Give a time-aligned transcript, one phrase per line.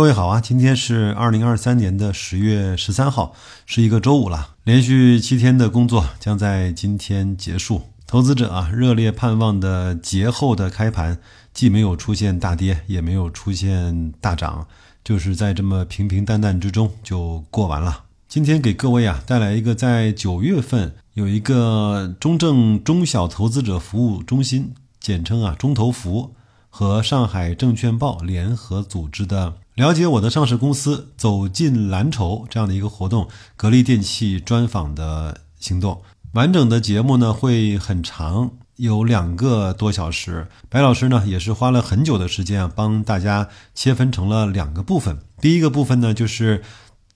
[0.00, 3.34] 各位好啊，今天是二零二三年的十月十三号，
[3.66, 4.56] 是一个周五了。
[4.64, 7.82] 连续七天的工作将在今天结束。
[8.06, 11.18] 投资者啊，热烈盼望的节后的开盘，
[11.52, 14.66] 既没有出现大跌，也没有出现大涨，
[15.04, 18.04] 就是在这么平平淡淡之中就过完了。
[18.26, 26.34] 今天给各位啊带来一个在九月份有一个中证中小投资者服务中心，简称啊中投服。
[26.72, 36.02] 和上海证券报联合组织的了解我的上市公司走进蓝筹这样的一个活动，格力电器专访的行动。
[36.34, 40.46] 完整的节目呢会很长，有两个多小时。
[40.68, 45.16] 白老师呢也是花了很久的时间啊，帮大家切分成了两个部分。
[45.40, 46.62] 第一个部分呢就是。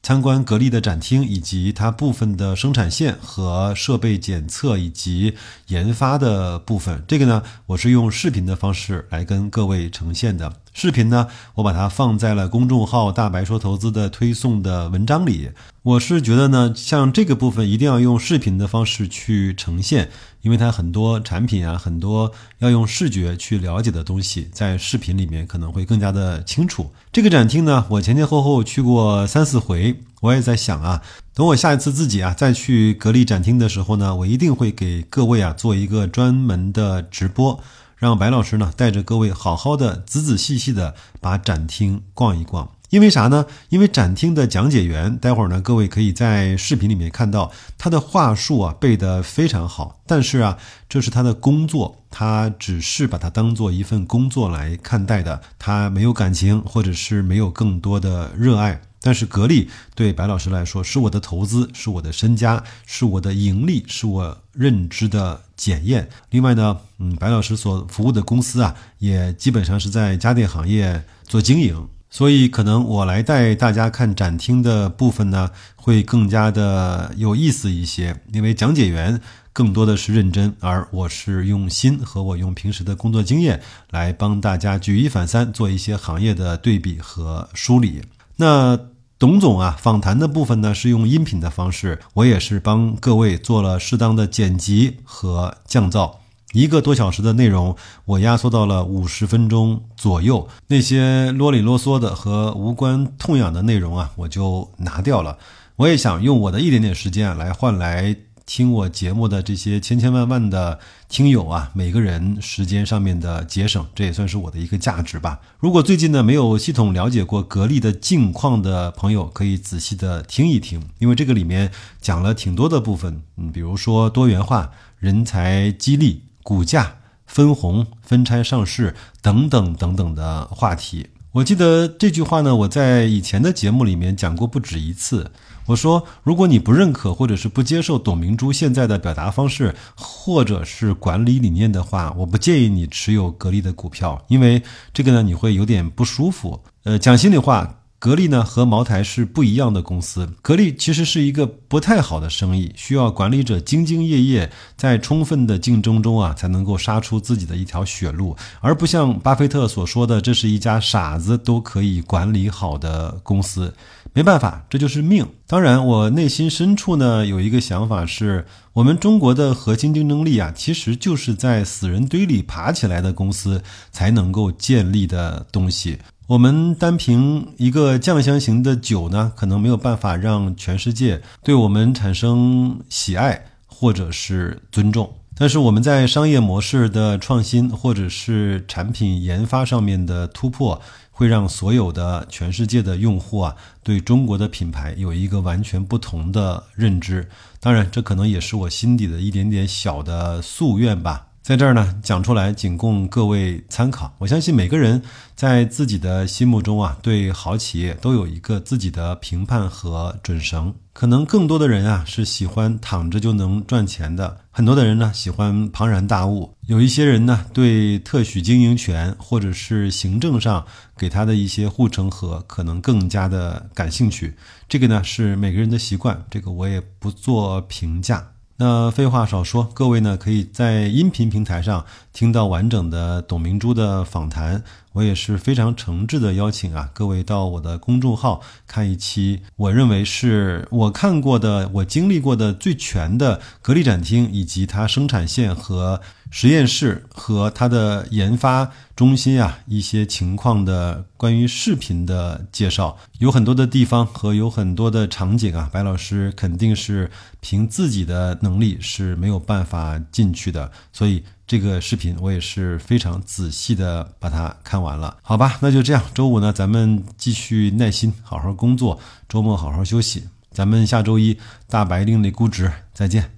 [0.07, 5.35] 参观格力的展厅，以及它部分的生产线和设备检测以及
[5.69, 10.57] 研发的部分，这个呢，我是用视频的方式来跟各位呈现的。
[10.75, 15.51] 视频呢，我把它放在了公众号“大白说投资”的推送的文章里。
[15.83, 20.11] 我是觉得呢，像这个部分一定要用视频的方式去呈现，
[20.43, 26.91] 因为它很多产品啊，很多要用视觉去了解的东西，在视频里面可能会更加的清楚。
[27.13, 31.01] 这个展厅呢，我前前后后去过三四回，我也在想啊，
[31.35, 37.61] 等我下一次自己啊再去格力展厅的时候呢，我一定会给各位啊做一个专门的直播。
[38.05, 42.71] 让白老师呢带着各位好好的、仔仔细细的把展厅逛一逛。
[42.91, 43.47] 因为啥呢？
[43.71, 50.03] 因为展厅的讲解员，待会儿呢各位可以在视频里面看到他的话术啊背得非常好。
[50.07, 58.83] 但是啊，这是他的工作，他只是把它当做一份工作来看待的，他没有感情，或者是没有更多的热爱。
[59.05, 66.09] 但是格力对白老师来说是我的投资，是我的身家，是我的盈利，是我认知的检验。
[66.31, 79.21] 另外呢，嗯，白老师所服务的公司啊，也基本上是在家电行业做经营，所以可能我来带大家看展厅的部分呢，会更加的有意思一些，因为讲解员
[79.53, 88.01] 更多的是认真，而我是用心和我用平时的工作经验来帮大家举一反三，做一些行业的对比和梳理。
[88.37, 88.81] 那。
[89.25, 96.17] 董总啊，访谈的部分呢是用音频的方式，我也是帮各位做了适当的剪辑和降噪，
[96.53, 97.75] 一个多小时的内容
[98.05, 105.39] 我压缩到了五十分钟左右，那些啰里啰嗦的和无关痛痒的内容啊，我就拿掉了。
[105.77, 108.15] 我也想用我的一点点时间来换来。
[108.47, 110.79] 听我节目的这些千千万万的
[111.09, 115.41] 听友啊，每个人时间上面的节省，这也算是我的一个价值吧。
[115.59, 131.07] 如果最近呢没有系统了解过格力的近况的朋友，可以仔细的听一听，因为这个里面讲了挺多的部分，嗯，比如说多元化、人才激励、股价、分红、分拆上市等等等等的话题。
[131.33, 135.33] 我记得这句话呢，我在以前的节目里面讲过不止一次。
[135.67, 146.61] 我说，如果你不认可或者是不接受董明珠现在的表达方式或者是管理理念的话，我不建议你持有格力的股票，因为这个呢你会有点不舒服。
[146.83, 150.29] 呃，讲心里话，格力呢和茅台是不一样的公司。
[150.43, 163.73] 格力其实是一个不太好的生意，需要管理者兢兢业业，在充分的竞争中啊才能够杀出自己的一条血路，而不像巴菲特所说的，这是一家傻子都可以管理好的公司。
[164.17, 165.27] 没办法，这就是命。
[165.49, 173.61] 当然，我内心深处呢有一个想法，是我们中国的核心竞争力啊，其实就是在死人堆里爬起来的公司
[173.91, 175.99] 才能够建立的东西。
[176.29, 185.13] 我们单凭一个酱香型的酒呢，可能没有办法让全世界对我们产生喜爱或者是尊重。
[185.37, 190.81] 但是我们在商业模式的创新，或者是产品研发上面的突破。
[191.17, 197.29] 会让所有的全世界的用户啊，对中国的品牌有一个完全不同的认知。
[197.61, 201.29] 当然，这可能也是我心底的一点点小的夙愿吧。
[201.41, 204.13] 在这儿呢，讲出来仅供各位参考。
[204.19, 205.01] 我相信每个人
[205.37, 210.75] 在自己的心目中啊，对好企业都有一个自己的评判和准绳。
[210.95, 220.65] 可能更多的人啊是喜欢躺着就能赚钱的，很多的人呢喜欢庞然大物，有一些人呢对特许经营权或者是行政上
[220.97, 224.33] 给他的一些护城河可能更加的感兴趣。
[224.69, 228.25] 这个呢是每个人的习惯，这个我也不做评价。
[228.57, 234.63] 那废话少说，各位呢可以在音频平台上听到完整的董明珠的访谈。
[234.93, 246.01] 我也是非常诚挚的邀请啊，各位到我的公众号看一期，我认为是我看过的、我经历过的最全的格力展厅以及它生产线和
[246.37, 257.09] 实验室和它的研发中心啊一些情况的关于视频的介绍，有很多的地方和有很多的场景啊，白老师肯定是
[257.39, 265.17] 凭自己的能力是没有办法进去的，所以这个视频我也是非常仔细的把它看完了。
[265.23, 268.99] 好吧，那就这样，周五呢咱们继续耐心好好工作，
[269.29, 270.25] 周末好好休息。
[270.51, 271.39] 咱们下周一
[271.69, 273.31] 大白另类估值再见。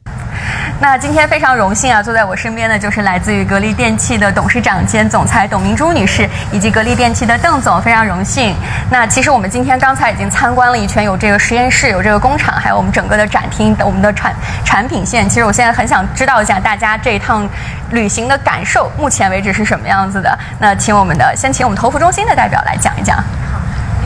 [0.81, 8.55] 那今天非常荣幸啊，坐在我身边的就是来自于格力电器的董事长兼总裁董明珠女士，以及格力电器的邓总，非常荣幸。
[8.91, 14.35] 那其实我们今天刚才已经参观了一圈，有这个实验室，有这个工厂，还有我们整个的展厅，我们的产
[14.65, 15.29] 产品线。
[15.29, 17.49] 其实我现在很想知道一下大家这一趟
[17.91, 20.39] 旅行的感受，目前为止是什么样子的？
[20.59, 23.23] 那请我们的先请我们投服中心的代表来讲一讲。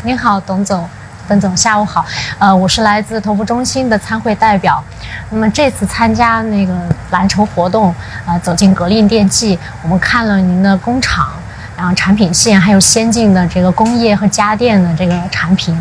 [0.03, 0.89] 您好，董总。
[1.31, 2.05] 孙总，下午好。
[2.41, 4.83] 呃，我是来自投服中心的参会代表。
[5.31, 6.75] 那么这次参加那个
[7.13, 7.95] 蓝筹活动，
[8.27, 11.29] 呃，走进格力电器，我们看了您的工厂，
[11.77, 15.81] 然后产品线，还有先进的这个工业和家电的这个产品，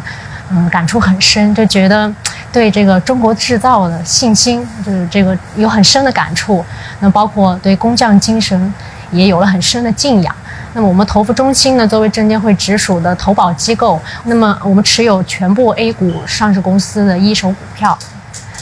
[0.51, 2.13] 嗯，感触很深，就觉得
[2.53, 6.63] 对这个中国制造的信心，就是这个有很深的感触。
[6.99, 8.71] 那包括对工匠精神，
[9.11, 10.35] 也有了很深的敬仰。
[10.73, 17.97] 那么我们投服中心呢，作为证监会直属的投保机构，那么我们持有全部 A 股上市公司的一手股票，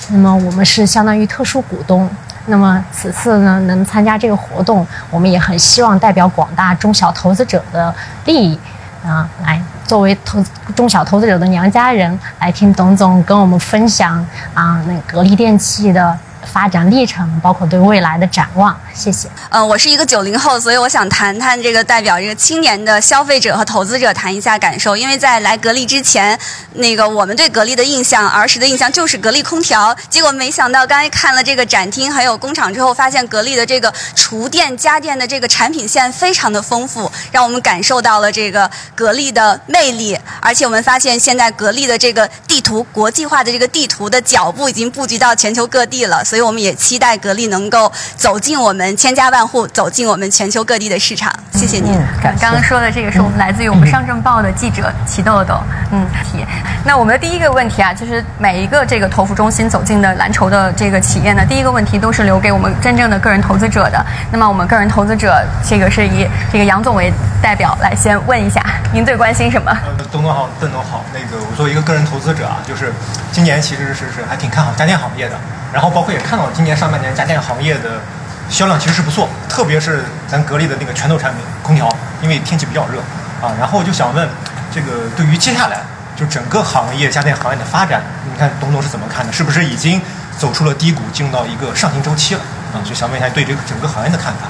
[0.10, 2.10] 那么我们是相当于特殊股东。
[2.46, 8.58] 那么此次呢，能参加这个活动，我们也很希望代表广大中小投资者的利益，
[9.06, 10.42] 啊，来作为投
[10.74, 16.18] 中小投资者的娘家人，来听董总跟我们分享啊，那格力电器的。
[16.52, 19.28] 发展历程，包括对未来的展望，谢谢。
[19.50, 24.98] 嗯，我是一个九零后，所以我想谈谈这个代表这个青年的消费者和投资者谈一下感受。
[24.98, 26.38] 因为在来格力之前，
[26.74, 29.96] 那个我们对格力的印象，儿时的印象就是格力空调。
[30.10, 40.18] 结果没想到，刚才看了这个展厅还有工厂之后，发现格力的这个厨电家电的这个产品线非常的丰富，让我们感受到了这个格力的魅力。
[40.42, 46.37] 而且我们发现，现在格力的这个地图国际化的这个地图的脚步已经布局到全球各地了，所以。
[46.38, 51.34] 所以我们也期待格力能够走进我们千家万户，走进我们全球各地的市场。
[51.52, 52.00] 谢谢您。
[52.22, 55.56] 刚刚说的这个是我们来自于我们上证报的记者齐豆豆。
[55.90, 56.46] 嗯，题。
[56.86, 64.06] 那我们的第一个问题啊，就是每一个这个投服中心走进的蓝筹的这个企业呢，第一个问题都是留给我们真正的个人投资者的。
[64.32, 67.12] 那么我们个人投资者，这个是以这个杨总为
[67.42, 68.64] 代表来先问一下，
[68.94, 69.76] 您最关心什么？
[70.12, 71.04] 董总好，邓总好。
[71.12, 72.94] 那个我作为一个个人投资者啊，就是
[73.32, 75.36] 今年其实是是还挺看好家电行业的。
[75.78, 78.02] 然后包括也看到今年上半年家电行业的
[78.50, 81.88] 销量其实是不错，特别是咱格力的那个拳头产品空调，
[82.20, 82.98] 因为天气比较热
[83.46, 83.54] 啊。
[83.60, 84.28] 然后就想问，
[84.74, 85.82] 这个对于接下来
[86.16, 89.32] 就整个行业家电行业的发展，你看董总是怎么看的？
[89.32, 90.02] 是不是已经
[90.36, 92.42] 走出了低谷，进入到一个上行周期了？
[92.74, 94.48] 啊，就想问一下对这个整个行业的看法。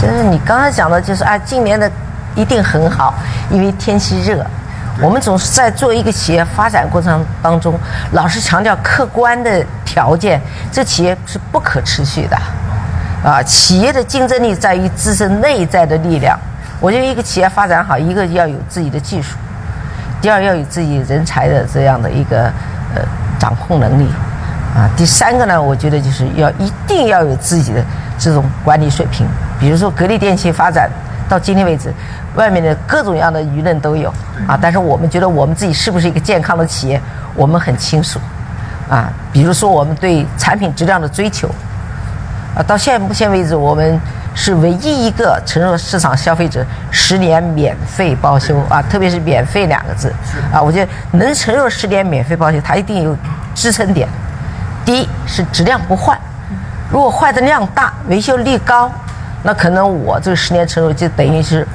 [0.00, 1.90] 就是你刚才讲的，就是啊，今年的
[2.34, 3.12] 一定很好，
[3.50, 4.42] 因为天气热。
[5.00, 7.74] 我们总是在做一个企业发展过程当中，
[8.12, 10.40] 老是强调客观的条件，
[10.70, 12.36] 这企业是不可持续的。
[13.24, 16.38] 啊，企业的竞争力在于自身内在的力量。
[16.80, 19.36] 我觉得一个企业发展好，一个要有自己的技术，
[20.20, 22.52] 第二要有自己人才的这样的一个
[22.94, 23.02] 呃
[23.38, 24.08] 掌控能力，
[24.74, 27.80] 啊，第三个呢，我觉得就是要一定要有自己的
[28.18, 29.24] 这种管理水平。
[29.60, 30.90] 比如说格力电器发展
[31.28, 31.92] 到今天为止。
[32.34, 34.08] 外面的各种各样的舆论都有
[34.48, 36.98] 啊，但是我们觉得我们自己是不是一个健康的企业，
[37.34, 38.18] 我们很清楚
[38.88, 39.12] 啊。
[39.30, 41.46] 比如说我们对产品质量的追求
[42.56, 44.00] 啊，到现目前为止，我们
[44.34, 50.10] 是唯一一个承诺市场消费者十年免费包修啊，特别是“免费”两个字
[50.50, 53.14] 啊，我觉得能承诺十年免费包修，它一定有
[53.54, 54.08] 支撑点。
[54.86, 56.18] 第一是质量不坏，
[56.90, 58.90] 如果坏的量大，维修率高，
[59.42, 61.66] 那可能我这个十年承诺就等于是。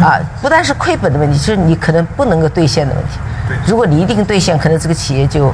[0.00, 3.18] 啊，不但是亏本的问题，就是你可能不能够兑现的问题。
[3.66, 5.52] 如果你一定兑现，可能这个企业就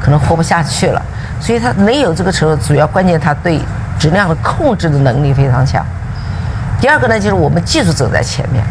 [0.00, 1.00] 可能活不下去了。
[1.40, 3.60] 所以它没有这个承诺，主要关键它对
[3.98, 5.84] 质量的控制的能力非常强。
[6.80, 8.64] 第二个呢，就是我们技术走在前面。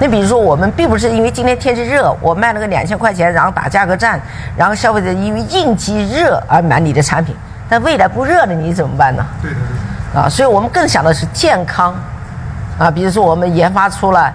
[0.00, 4.20] 那比如说，我们并不是因为今天天气热，我卖了个两千块钱，然后打价格战，
[4.56, 7.34] 然后消费者因为应急热而买你的产品。
[7.68, 9.24] 但未来不热了，你怎么办呢？
[9.42, 9.81] 对对对。
[10.14, 11.94] 啊，所以我们更想的是健康。
[12.78, 14.32] 啊，比如说我们研发出了，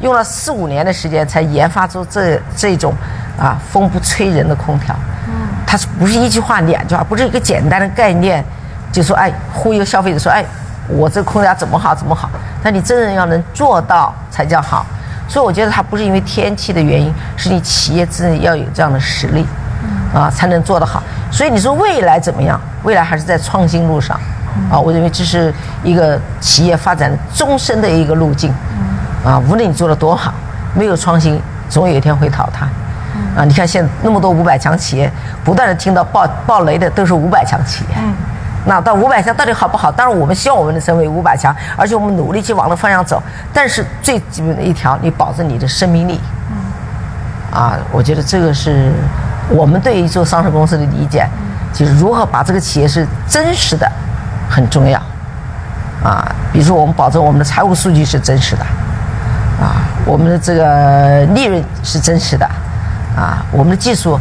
[0.00, 2.92] 用了四五年的时间才研发出这这种，
[3.40, 4.94] 啊，风不吹人的空调。
[5.26, 5.32] 嗯。
[5.66, 7.02] 它是不是一句话两句话？
[7.02, 8.44] 不是一个简单的概念，
[8.92, 10.44] 就说哎，忽悠消费者说哎，
[10.86, 12.28] 我这空调怎么好怎么好？
[12.62, 14.84] 但你真正要能做到才叫好。
[15.26, 19.46] 所以我觉得它不是因为天气的原因，是你企业自己要有这样的实力，
[20.14, 21.02] 啊，才能做得好。
[21.32, 22.60] 所以你说未来怎么样？
[22.82, 24.18] 未来还是在创新路上。
[24.70, 28.52] 啊，我认为这是一个企业发展终身的一个路径。
[29.24, 30.32] 啊，无论你做的多好，
[30.74, 32.66] 没有创新，总有一天会淘汰。
[33.36, 35.10] 啊，你看现在那么多五百强企业，
[35.44, 37.96] 不断的听到爆爆雷的都是五百强企业。
[38.66, 39.90] 那到五百强到底好不好？
[39.90, 43.22] 当然我们希望我们能成为五百强，而且我们努力去往那方向走。
[43.52, 46.20] 但是最基本的一条，你保证你的生命力。
[47.50, 48.92] 啊，我觉得这个是
[49.48, 51.26] 我们对于做上市公司的理解，
[51.72, 53.90] 就是如何把这个企业是真实的，
[54.48, 55.00] 很重要。
[56.02, 58.62] 啊，比如说我们保证我们的财务数据是真实的，
[59.60, 62.48] 啊，我们的这个利润是真实的，
[63.16, 64.14] 啊，我们的技术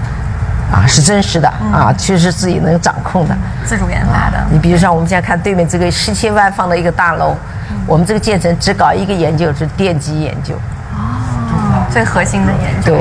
[0.71, 3.37] 啊是真实的，啊，确实自己能掌控的。
[3.63, 4.43] 自主研发的。
[4.49, 7.35] 你比如像我们现在看对面这个十七万方的一个大楼，
[7.85, 10.55] 我们这个建成只搞一个研究，是电机研究。
[11.91, 12.95] 最核心的研究。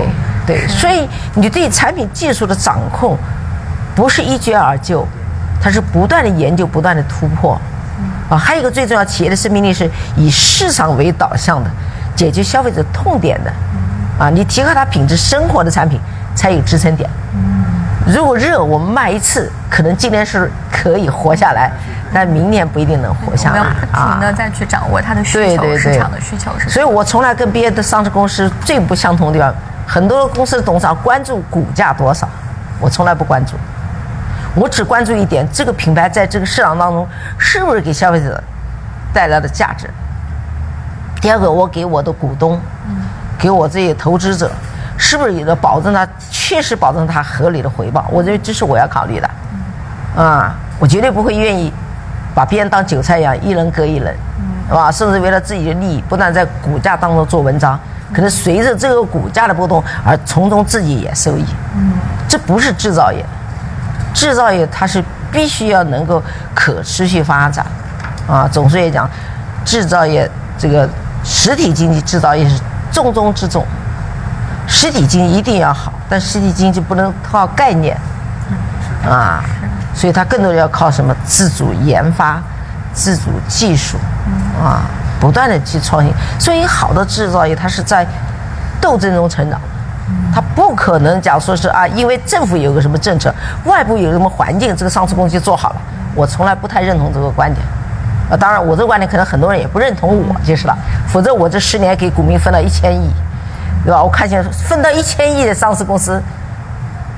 [0.46, 3.16] 对对，所以你对产品技术的掌控，
[3.94, 5.08] 不是一蹴而就，
[5.60, 7.58] 它是不断的研究，不断的突破。
[8.28, 11.70] 啊，还有一个最重要，企业的生命力是以市场为导向的，
[12.14, 13.52] 解决消费者痛点的。
[14.18, 16.00] 啊，你提高它品质生活的产品
[16.34, 17.08] 才有支撑点。
[18.06, 21.70] 如果热，我们卖一次，可能今年是可以活下来，
[22.12, 23.58] 但明年不一定能活下来。
[23.58, 26.68] 我们要不停的再去掌握它的需求，对对对市场的需求是。
[26.68, 29.54] 所以我从来跟别的上市公司最不相同的地方，
[29.86, 32.28] 很多公司的董事长关注股价多少，
[32.80, 33.56] 我从来不关注。
[34.56, 37.06] 我只关注一点，这个品牌在这个市场当中
[37.38, 38.42] 是不是给消费者
[39.12, 39.86] 带来的价值。
[41.20, 42.58] 第二个，我给我的股东，
[43.38, 44.50] 给我这些投资者，
[44.96, 48.06] 是不是有的保证他确实保证他合理的回报？
[48.10, 49.30] 我认为这是我要考虑的。
[50.16, 51.70] 啊，我绝对不会愿意
[52.34, 54.16] 把别人当韭菜一样，一人割一人，
[54.68, 54.90] 是吧？
[54.90, 57.78] 甚至为了自己的利益，不断在股价当中做文章，
[58.10, 61.44] 可能随着这个股价的波动而从中自己也受益。
[62.26, 63.22] 这不是制造业。
[64.16, 66.22] 制造业它是必须要能够
[66.54, 67.66] 可持续发展，
[68.26, 69.08] 啊，总书记也讲，
[69.62, 70.88] 制造业这个
[71.22, 72.58] 实体经济制造业是
[72.90, 73.62] 重中之重，
[74.66, 77.94] 实体经济一定要好，但实体经济不能靠概念，
[79.06, 79.44] 啊，
[79.94, 82.40] 所以它更多的要靠什么自主研发、
[82.94, 83.98] 自主技术，
[84.58, 84.80] 啊，
[85.20, 86.10] 不断的去创新。
[86.40, 88.06] 所以好的制造业它是在
[88.80, 89.60] 斗争中成长。
[90.34, 93.34] 他不可能讲说是啊，因为政府有个什么政策，
[93.64, 95.76] 外部有什么环境，这个上市公司就做好了。
[96.14, 97.66] 我从来不太认同这个观点。
[98.30, 100.76] 啊，当然我这个观点可能很多人也不认同我就是了。
[101.06, 103.08] 否则我这十年给股民分了一千亿，
[103.84, 104.02] 对吧？
[104.02, 106.20] 我看见分到一千亿的上市公司，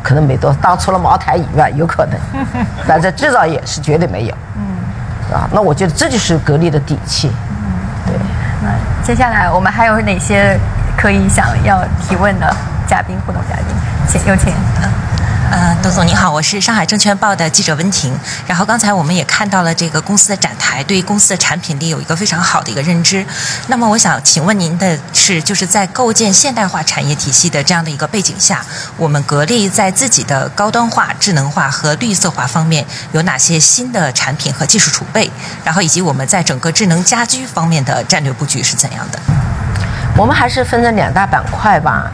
[0.03, 2.19] 可能没多，当除了茅台以外有可能，
[2.87, 4.35] 但在制造业是绝对没有。
[4.57, 7.31] 嗯，啊，那我觉得这就是格力的底气。
[7.49, 7.65] 嗯
[8.07, 8.15] 对。
[8.63, 8.71] 那
[9.03, 10.59] 接下来我们还有哪些
[10.95, 12.55] 可以想要提问的？
[12.89, 13.67] 嘉宾互动嘉宾，
[14.09, 14.53] 请有请。
[15.51, 18.15] 呃，董总您好，我是上海证券报的记者温婷。
[18.47, 23.25] 然后刚才我们也看到了这个公司的展台，对公司的产品力有一个非常好的一个认知。
[23.69, 28.63] 那么我想请问您的是，就是在构建现代化产业体系的这样的一个背景下，
[28.97, 35.31] 我们格力在自己的高端化、智能化和绿色化方面有哪些新的产品和技术储备？
[35.65, 39.19] 然后以及我们在整个智能家居方面的战略布局是怎样的？
[40.15, 42.11] 我们还是分成两大板块吧。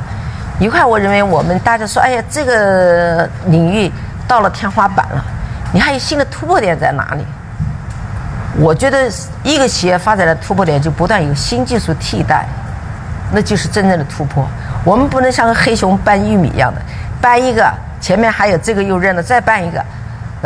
[0.60, 3.90] 一块，我认为我们大家说，哎呀，这个领域
[4.28, 5.24] 到了天花板了，
[5.72, 7.24] 你还有新的突破点在哪里？
[8.56, 9.10] 我觉得
[9.42, 12.46] 一个企业发展的突破点就不断有新技术替代，
[13.32, 14.46] 那就是真正的突破。
[14.84, 16.80] 我们不能像个黑熊搬玉米一样的，
[17.20, 17.68] 搬一个
[18.00, 19.84] 前面还有这个又扔了，再搬一个，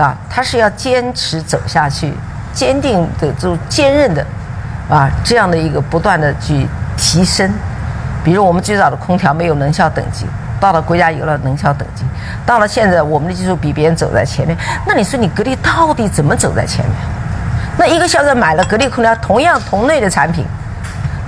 [0.02, 2.14] 啊，他是要坚持走下去，
[2.54, 4.24] 坚定的就坚韧的，
[4.88, 7.52] 啊，这样的一个不断的去提升。
[8.28, 10.26] 比如我们最早的空调没有能效等级，
[10.60, 12.04] 到了国家有了能效等级，
[12.44, 14.54] 到了现在我们的技术比别人走在前面。
[14.86, 16.94] 那你说你格力到底怎么走在前面？
[17.78, 20.44] 那一个消费者买了格力空调同样同类的产品，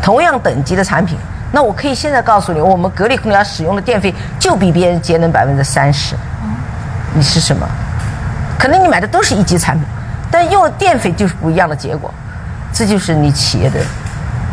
[0.03, 1.17] 同样等级的产品，
[1.51, 6.15] 那我可以现在告诉你，我们格力空调使用的电费就比别人节能百分之三十。
[7.15, 7.67] 你是什么？
[8.59, 9.89] 可能你买的都是一级产品，
[10.31, 12.13] 但用的电费就是不一样的结果。
[12.75, 13.81] 这就是你企业的。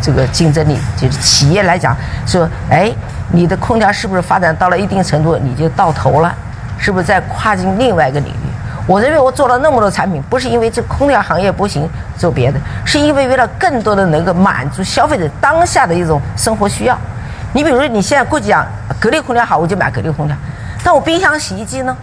[0.02, 2.92] 这个竞争力就是企业来讲说，哎，
[3.32, 6.34] 你的空调是不是发展到了一定程度你就到头了？
[6.78, 8.48] 是不是在跨进另外一个领域？
[8.86, 16.98] 我认为我做了那么多产品，不是因为这空调行业不行做别的，是因为为了更多的能够满足消费者当下的一种生活需要。
[17.54, 18.66] 你比如说你现在过去讲
[19.00, 20.38] 格力空调好，我就买格力空调，
[20.84, 21.96] 但我冰箱、洗衣机呢？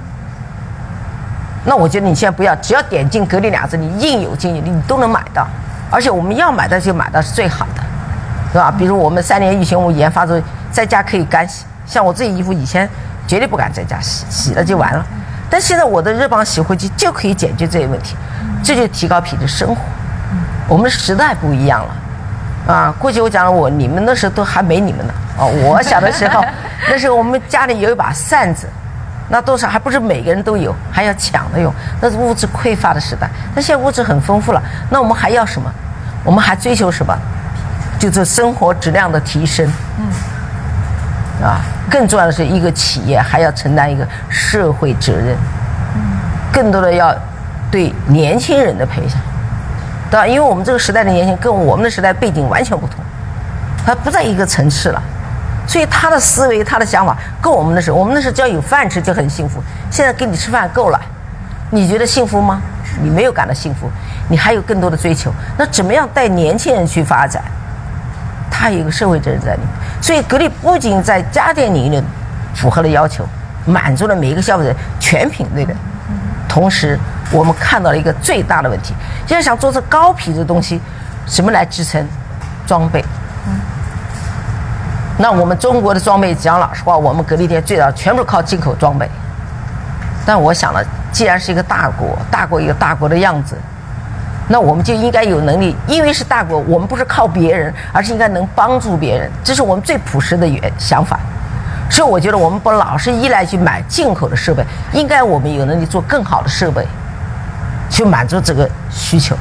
[1.64, 5.46] 那我觉得你现在不要，只要点进格力俩字，你应有尽有，你都能买到。
[5.90, 7.83] 而且我们要买的就买到是最好的，
[8.54, 8.72] 是吧？
[8.78, 11.64] 比如我们三年疫情，我们研发出在家可以干洗。
[11.84, 12.88] 像我这衣服以前
[13.26, 15.04] 绝对不敢在家洗，洗了就完了。
[15.50, 18.14] 但现在我的热泵洗护机就可以解决这些问题，
[18.62, 19.82] 这就提高品质生活。
[20.68, 26.40] 我们时代不一样了，啊，过去我讲了我你们那时候都还没你们呢，哦， 我小的时候，
[26.88, 28.68] 那时候我们家里有一把扇子，
[29.28, 33.28] 那多少还不是每个人都有，还要抢着用，那是物质匮乏的时代。
[33.52, 35.68] 那现在物质很丰富了，那我们还要什么？
[36.24, 37.12] 我们还追求什么？
[38.10, 39.70] 就是生活质量的提升。
[39.98, 41.46] 嗯。
[41.46, 45.36] 啊，更重要的是一个企业还要承担一个社会责任。
[45.94, 46.00] 嗯。
[46.52, 47.14] 更多的要
[47.70, 49.10] 对年轻人的培养。
[50.10, 50.24] 对吧？
[50.24, 53.00] 因为我们这个时代的年轻人跟我们的时代背景完全不同，
[53.84, 55.02] 他不在一个层次了，
[55.66, 59.60] 所以他的思维、他的想法跟我们的时候，我们那时候只要有饭吃就很幸福。
[59.90, 61.00] 现在给你吃饭够了，
[61.70, 62.60] 你觉得幸福吗？
[63.02, 63.90] 你没有感到幸福，
[64.28, 65.32] 你还有更多的追求。
[65.56, 67.42] 那怎么样带年轻人去发展？
[68.56, 69.68] 他有一个社会责任在里面。
[70.00, 72.02] 所以格力不仅在家电领域
[72.54, 73.26] 符合了要求，
[73.66, 75.74] 满足了每一个消费者全品类的，
[76.48, 76.98] 同时。
[77.32, 78.94] 我们看到了一个最大的问题，
[79.26, 80.80] 就是想做出高品质的东西，
[81.26, 82.06] 什么来支撑
[82.64, 83.04] 装备？
[85.18, 89.08] 那我们中国的装备，讲老实话，我们格力电最早全部靠进口装备。
[90.24, 93.56] 但我想了，既然是一个大国，大国有大国的样子，
[94.48, 101.18] 那我们就应该有能力，因为是大国，我们不是靠别人，而是应该能帮助别人，这是我们最朴实的原想法。
[101.90, 106.86] 所以我觉得我们不老是依赖去买进口的设备，应该我们有能力做更好的设备。
[107.90, 109.36] 去满足这个需求，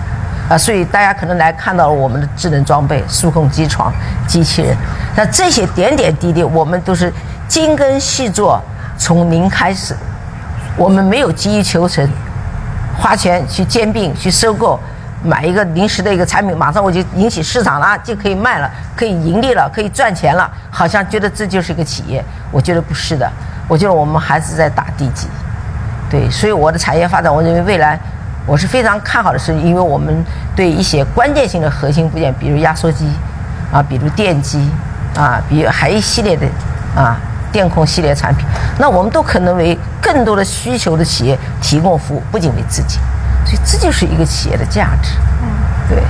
[0.47, 3.91] 啊，所以大家可能来看到了我们的智能装备、数控机床、
[4.27, 4.77] 机器人，
[5.15, 7.11] 那这些点点滴滴，我们都是
[7.47, 8.61] 精耕细作，
[8.95, 9.95] 从零开始，
[10.75, 12.07] 我们没有急于求成，
[12.95, 14.79] 花钱去兼并、去收购，
[15.23, 23.31] 买一个临时的一个产品，马上我就引起市场了，就可以卖了，可以盈利了，可以赚钱了，好像觉得这就是一个企业，我觉得不是的，
[23.67, 25.27] 我觉得我们还是在打地基，
[26.09, 27.99] 对，所以我的产业发展，我认为未来。
[28.45, 30.13] 我是非常看好的，是因为我们
[30.53, 33.07] 对一些关键性的核心部件，比如压缩机，
[33.71, 34.69] 啊，比如电机，
[35.15, 36.45] 啊，比如还一系列的
[36.93, 37.15] 啊
[37.53, 38.45] 电控系列产品，
[38.77, 42.99] 那我们都可能为更多的需求的企业提供服务，不仅为自己，
[43.45, 45.11] 所以这就是一个企业的价值。
[45.41, 45.47] 嗯，
[45.89, 46.03] 对。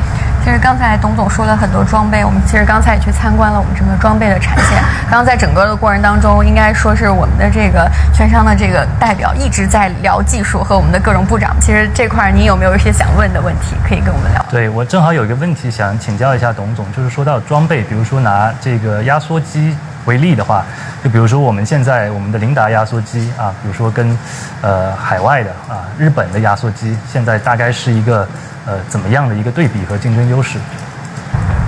[0.44, 4.78] 其实刚才董总说了很多装备，我们其实刚才也去参观了我们整个装备的产线。
[5.10, 11.56] 刚刚在整个的过程当中，应该说是我们的这个券商的这个代表一直在聊技术，和我们的各种部长。
[11.62, 14.46] 其实这块您有没有一些想问的问题，可以跟我们聊？
[14.52, 19.74] 对我正好有一个问题想请教一下董总，就是说到装备，比如说拿这个压缩机
[20.06, 20.66] 为例的话，
[21.04, 24.18] 就比如说我们现在我们的琳达压缩机啊，比如说跟
[24.62, 28.28] 呃海外的啊日本的压缩机，现在大概是一个。
[28.66, 30.58] 呃，怎么样的一个对比和竞争优势？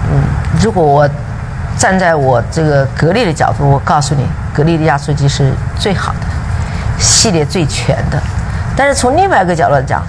[0.10, 0.24] 嗯，
[0.64, 1.06] 如果我
[1.78, 6.20] 站在我这个格力的角度，我告诉你，格力的压缩机是最好的，
[6.98, 8.18] 系列最全的。
[8.78, 10.02] 但是从另外一个角度来讲，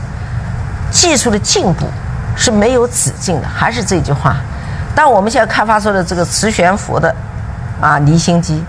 [0.89, 1.89] 技术的进步
[2.37, 3.49] 是没有止境的。
[3.49, 4.37] 还是这句话，
[4.95, 7.13] 当我们现在开发出的这个磁悬浮的
[7.81, 8.65] 啊离心机，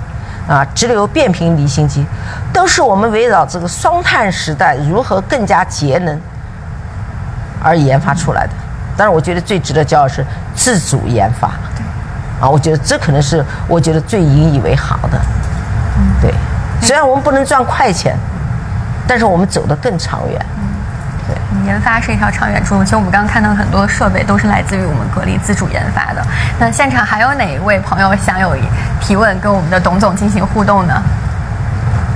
[0.48, 2.06] 啊直流变频离心机，
[2.54, 6.20] 都是我们围绕这个双碳时代如何更加节能。
[7.64, 8.54] 而研发出来的，
[8.96, 10.24] 但是我觉得最值得骄傲是
[10.56, 11.48] 自主研发，
[12.40, 15.20] 啊，我觉得这可能是我觉得最引以为豪的，
[16.22, 16.32] 对。
[16.80, 18.16] 虽然我们不能赚快钱，
[19.08, 20.57] 但是我们走得更长远，对。
[21.68, 22.84] 研发是一条长远之路。
[22.84, 26.26] 其实我们刚刚看到很多设备都是来自于我们格力自主研发的。
[26.58, 28.56] 那现场还有哪一位朋友想有
[29.02, 30.94] 提问跟我们的董总进行互动呢？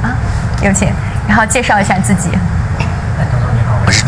[0.02, 0.16] 啊，
[0.64, 0.90] 有请，
[1.28, 2.32] 然后介绍一下自己。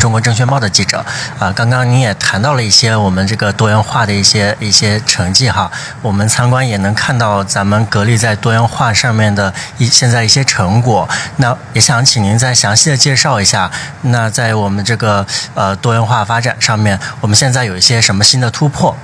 [0.04, 1.02] 中国证券报的记者
[1.38, 13.70] 啊，刚刚您也谈到了一些我们这个多元化的一些一些成绩哈，我们参观也能看到咱们格力在多元化上面的一现在一些成果，那也想请您再详细的介绍一下，
[14.02, 18.94] 那在我们这个呃多元化发展上面，我们现在有一些什么新的突破？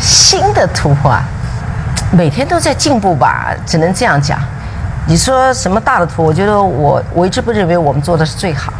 [0.00, 1.22] 新的突破，啊
[2.10, 4.40] 每天都在进步吧，只能这样讲。
[5.06, 6.24] 你说什么大的突？
[6.24, 8.72] 我觉得我我一直不认为我们做的是最好。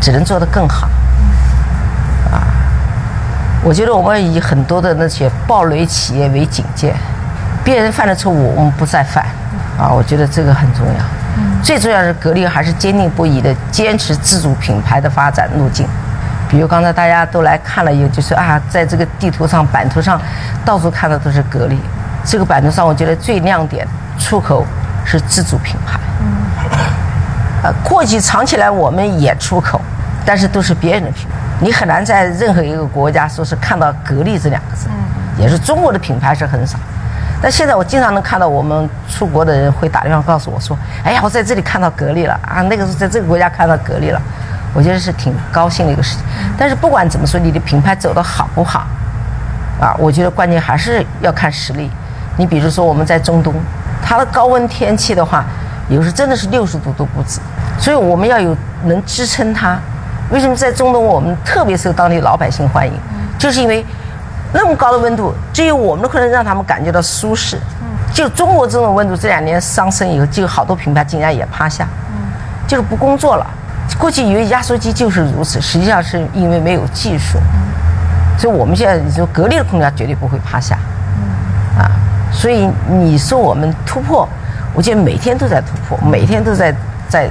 [0.00, 0.88] 只能做得更好，
[2.30, 2.42] 啊！
[3.64, 6.94] 我觉得我们以很多的那些暴雷企业为警戒，
[7.64, 9.24] 别人犯的错误我们不再犯，
[9.78, 9.90] 啊！
[9.90, 11.04] 我觉得这个很重要。
[11.62, 15.86] 最重要是格力还是坚定不移的坚持自主品牌的发展路径。
[16.48, 20.20] 比如刚才大家都来看了，有就是啊，在这个地图上、版图上，
[20.64, 21.80] 到处看的都是格力。
[22.24, 23.86] 这个版图上，我觉得最亮点
[24.18, 24.64] 出口
[25.04, 25.98] 是自主品牌。
[27.66, 29.80] 呃，过去藏起来我们也出口，
[30.24, 34.86] 但是都是别人的品牌，你很难在任何一个国家说是看到格力这两个字，
[35.36, 36.78] 也是中国的品牌是很少。
[37.42, 44.22] 但现在我经常能看到我们出国的人会打电话告诉我说：“哎呀，我在这里看到格力了啊，那个时候在这个国家看到格力了。”
[44.72, 46.24] 我觉得是挺高兴的一个事情。
[46.56, 48.86] 但是不管怎么说，你的品牌走得好不好，
[49.80, 51.90] 啊，我觉得关键还是要看实力。
[52.36, 53.54] 你比如说我们在中东，
[54.02, 55.44] 它的高温天气的话，
[55.88, 57.40] 有时真的是六十度都不止，
[57.78, 59.78] 所以我们要有能支撑它。
[60.30, 62.92] 为什么在中东我们特别受当地老百姓欢迎？
[63.38, 63.84] 就是因为
[64.52, 67.58] 那么高的温度，只有我们的客人让他们感觉到舒适。
[68.12, 71.86] 就中国这种温度，这两年上升以后，就有好多品牌竟然也趴下，
[72.66, 73.46] 就是不工作了。
[73.98, 77.38] 过去以为压缩机就是如此，实际上是因为没有技术。
[78.38, 80.76] 所以我们现在你说格力的空调绝对不会趴下，
[81.78, 81.90] 啊，
[82.32, 84.28] 所以你说我们突破，
[84.74, 86.74] 我觉得每天都在突破，每天都在
[87.08, 87.30] 在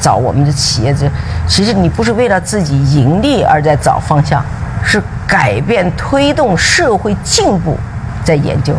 [0.00, 1.08] 找我们的企业这，
[1.48, 4.42] 其实你不是为了自己盈利而在找方向，
[4.82, 7.76] 是改变推动社会进步
[8.24, 8.74] 在研究。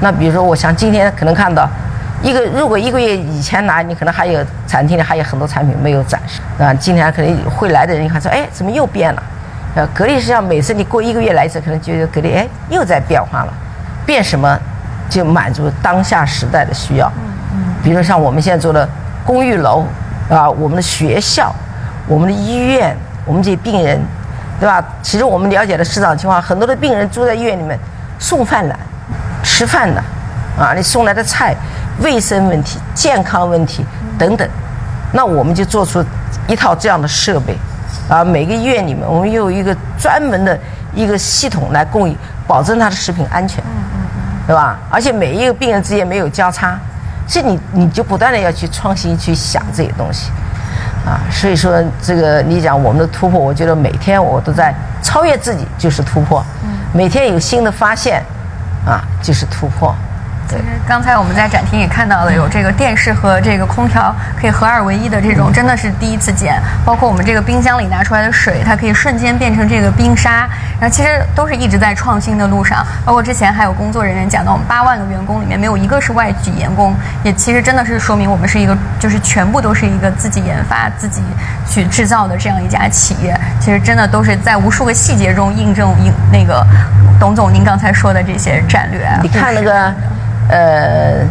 [0.00, 1.68] 那比如说，我想今天可能看到
[2.22, 9.22] 一个，如果一个月以前来，你可能还有餐厅里还有很多产品没有展示啊，今天可能会来的人看说，哎，怎么又变了？
[9.74, 13.52] 呃，格力实际上每次你过一个月来一次，可能觉得格力哎又在变化了，
[14.04, 14.58] 变什么
[15.08, 17.10] 就满足当下时代的需要。
[17.82, 18.88] 比如说像我们现在做的
[19.24, 19.84] 公寓楼
[20.30, 21.54] 啊，我们的学校、
[22.06, 24.00] 我们的医院、我们这些病人，
[24.58, 24.82] 对吧？
[25.02, 27.78] 其实我们了解的市场情况，很多的病人住在医院里面
[28.18, 28.76] 送饭来
[29.42, 30.02] 吃饭的，
[30.58, 31.54] 啊，你送来的菜、
[32.00, 33.84] 卫生问题、健康问题
[34.18, 34.48] 等等，
[35.12, 36.04] 那我们就做出
[36.46, 37.56] 一套这样的设备。
[38.08, 40.58] 啊，每个医院里面，我们有一个专门的
[40.94, 43.62] 一个系统来供应，保证它的食品安全，
[44.46, 44.78] 对吧？
[44.90, 46.78] 而且每一个病人之间没有交叉，
[47.26, 50.30] 所以你你就不断的要去创新去想这些东西，
[51.06, 56.44] 啊，所以说这个你讲我们的突破，我觉得每天我都在超越自己就是突破，
[56.92, 58.22] 每天有新的发现，
[58.86, 59.94] 啊，就是突破。
[60.52, 66.60] 其实刚才我们在展厅也看到了，有这个电视和这个空调可以合二为一的这种，真的是第一次见。
[66.84, 70.46] 包括我们这个冰箱里拿出来的水，它可以瞬间变成这个冰沙。
[70.78, 72.84] 然后其实都是一直在创新的路上。
[73.04, 81.22] 包括之前还有工作人员讲到，我们八万个员工里面没有一个是外籍员工，也其实真的是说明我们是一个就是全部都是一个自己研发、自己
[81.66, 83.38] 去制造的这样一家企业。
[83.60, 86.66] 其实真的都是在无数个细节中印证印那个
[87.18, 89.08] 董总您刚才说的这些战略。
[89.22, 89.94] 你看那个。
[90.52, 91.26] 呃，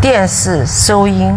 [0.00, 1.32] 电视收音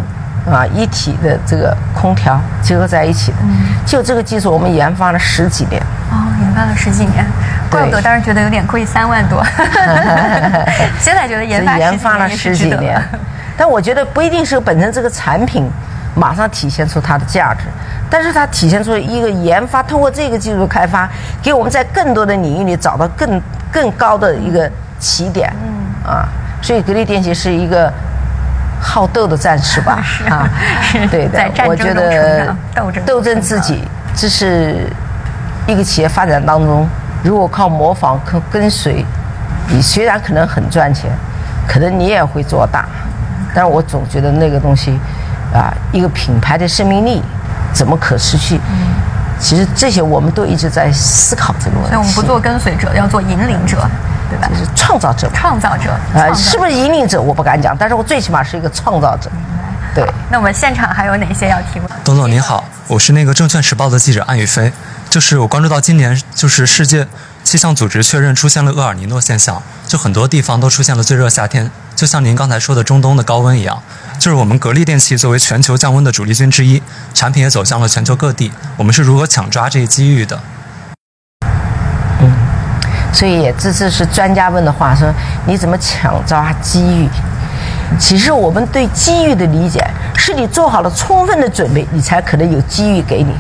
[0.50, 3.38] 啊一体的这个空调结合在一起的，
[3.86, 5.80] 就这个技术我们研发了十几年。
[6.12, 7.24] 哦，研发了十几年，
[7.70, 9.46] 怪不得当时觉得有点贵，三万多。
[11.00, 13.00] 现在觉得研发研发了十几年，
[13.56, 15.70] 但我觉得不一定是本身这个产品
[16.16, 17.66] 马上体现出它的价值，
[18.10, 21.08] 但是它体现出一个研发，通过这个技术开发，
[21.44, 23.40] 给我们在更多的领域里找到更
[23.72, 25.54] 更高的一个起点。
[25.62, 26.28] 嗯啊。
[26.62, 27.92] 所以格力电器是一个
[28.82, 30.04] 好斗的战士吧？
[30.30, 30.50] 啊，
[31.10, 32.56] 对的，我觉得
[33.06, 33.84] 斗争自己，
[34.16, 34.88] 这是
[35.68, 36.88] 一个企业发展当中，
[37.24, 39.06] 如果靠模仿、靠跟随，
[39.70, 41.10] 你虽然可能很赚钱，
[41.68, 42.86] 可能你也会做大。
[43.54, 45.00] 但是我总觉得那个东西，
[45.54, 47.22] 啊，一个品牌的生命力
[47.74, 48.60] 怎么可持续？
[49.40, 51.90] 其实这些我们都一直在思考这个问题。
[51.90, 53.78] 所以我们不做跟随者，要做引领者。
[54.30, 54.48] 对吧？
[54.50, 57.22] 就是创造者，创造者，呃，是不是引领者？
[57.22, 59.30] 我不敢讲，但是我最起码是一个创造者。
[59.96, 60.08] 对。
[60.30, 61.90] 那我们现场还有哪些要提问？
[62.04, 64.72] 董总您好，我是那个证券时报的记者安宇飞。
[65.10, 67.08] 就是我关注到今年，就是世界
[67.44, 73.82] 气象组织确认出现了厄尔尼诺现象，就很多地方都出现了最热夏天，就像您刚才说的中东的高温一样。
[74.20, 76.84] 就是我们格力电器作为全球降温的主力军之一，
[77.16, 80.40] 产品也走向了全球各地，我们是如何抢抓这一机遇的？
[83.12, 85.08] 所以这次是专家问的话，说
[85.46, 87.10] 你怎么抢抓机遇？
[87.98, 93.36] 其实我们对机遇的理解，是你做好了充分的准备，你才可能有机遇给你。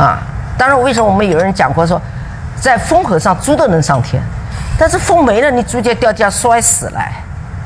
[0.00, 0.22] 啊，
[0.56, 2.00] 当然，为什么我们有人讲过说，
[2.60, 4.22] 在风口上猪都能上天，
[4.78, 7.00] 但是风没了，你猪就掉地下摔死了。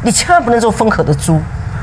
[0.03, 1.41] 你千万不能做风口的猪，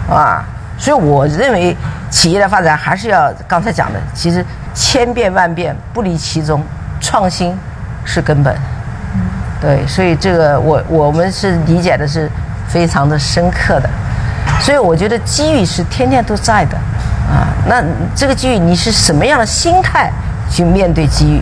[0.10, 0.44] 啊！
[0.78, 1.76] 所以我认为
[2.10, 6.64] 企业的发展还是要刚才讲的，其实千变万变不离其中，
[7.00, 7.56] 创新
[8.04, 8.56] 是根本。
[9.62, 12.30] 对，所以这个我我们是理解的是
[12.68, 13.90] 非常的深刻的，
[14.62, 16.78] 所以我觉得机遇是天天都在的，
[17.28, 17.84] 啊，那
[18.16, 20.10] 这个机遇你是什么样的心态
[20.50, 21.42] 去面对机遇，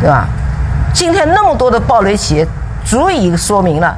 [0.00, 0.26] 对吧？
[0.94, 2.46] 今天那么多的暴雷企业，
[2.84, 3.94] 足以说明了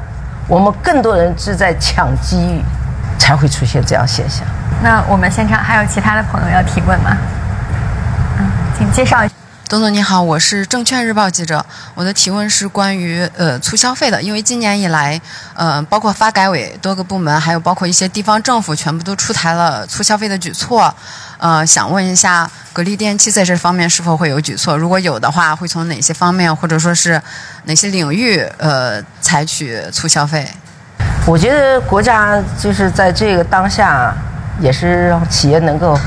[0.47, 2.61] 我们更多人是在抢机遇，
[3.17, 4.45] 才会出现这样现象。
[4.83, 7.15] 那我们现场还有其他的朋友要提问吗？
[8.37, 8.45] 嗯，
[8.77, 9.30] 请介绍一。
[9.71, 11.65] 董总你好，我是证券日报记者。
[11.95, 15.17] 我的提问是关于呃促消费的，因为今年以来，
[15.53, 20.93] 呃，包括发改委多个部门，还有包括一些地方政府，全部都出台了促消费的举措。
[21.37, 24.75] 呃，想问一下，格力电器在这方面是否会有举措？
[24.75, 27.21] 如果有的话，会从哪些方面或者说是
[27.63, 30.45] 哪些领域呃采取促消费？
[31.25, 34.13] 我觉得国家就是在这个当下，
[34.59, 35.97] 也是让企业能够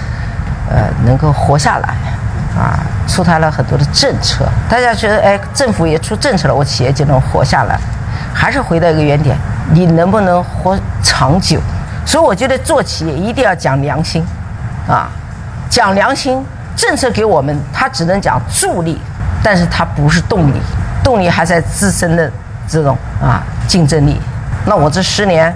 [0.68, 1.96] 呃能够活下来
[2.56, 2.78] 啊。
[3.06, 7.78] 出台了很多的政策，大家觉得哎，政府也出政策了，我企业就能活下来，
[8.32, 9.36] 还是回到一个原点，
[9.70, 11.60] 你能不能活长久？
[12.06, 14.24] 所以我觉得做企业一定要讲良心，
[14.88, 15.08] 啊，
[15.68, 19.00] 讲良心，政策给我们，它只能讲助力，
[19.42, 20.60] 但是它不是动力，
[21.04, 22.28] 动力还在自身的
[22.66, 24.18] 这种啊竞争力。
[24.66, 25.54] 那我这十年，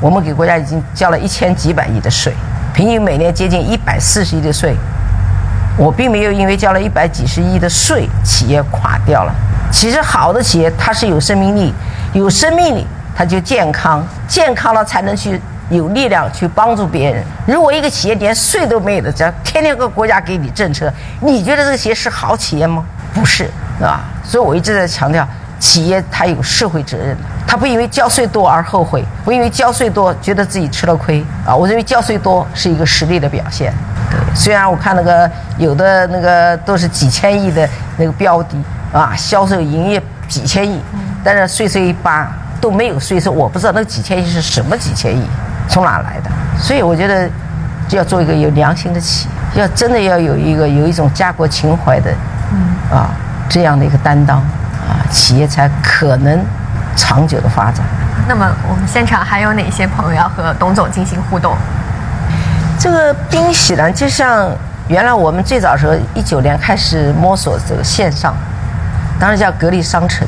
[0.00, 2.32] 我们给国家已经交了一千几百亿的税，
[2.74, 4.76] 平均每年接近一百四十亿的税。
[5.76, 9.32] 我并没有因为交了一百几十亿的税，企业垮掉了。
[9.72, 11.72] 其实好的企业它是有生命力，
[12.12, 17.24] 有生命力它就健康，健康了才能去有力量去帮助别人。
[17.46, 22.84] 如果一个企业连税都没有的，只要天天个国家给你政策，你觉得这个企业是好企业吗？
[23.14, 23.44] 不是，
[23.78, 24.00] 是吧？
[24.24, 25.26] 所以我一直在强调，
[25.58, 31.54] 企业它有社会责任，它不因为交税多而后悔，不因为交税多觉得自己吃了亏啊。
[31.54, 33.72] 我认为交税多是一个实力的表现。
[34.34, 38.56] 虽然我看那个有的那个都是几千亿的那个标的
[38.92, 40.80] 啊，销售营业几千亿，
[41.24, 42.28] 但是税收一扒
[42.60, 45.22] 都没有税收，我不知道那几千亿是什么几千亿，
[45.68, 46.30] 从哪来的？
[46.58, 47.28] 所以我觉得
[47.88, 52.10] 就要做一个有良心的企业，要真的要有一个有一种家国情怀的，
[52.90, 53.10] 啊
[53.48, 56.40] 这样的一个担当啊，企业才可能
[56.96, 57.84] 长久的发展。
[58.28, 61.56] 那么我们现场还有哪些朋友要和董总进行互动？
[62.80, 64.50] 这个冰洗呢，就像
[64.88, 68.34] 原来我们最早时候一九年开始摸索这个线上，
[69.20, 70.26] 当时叫格力商城。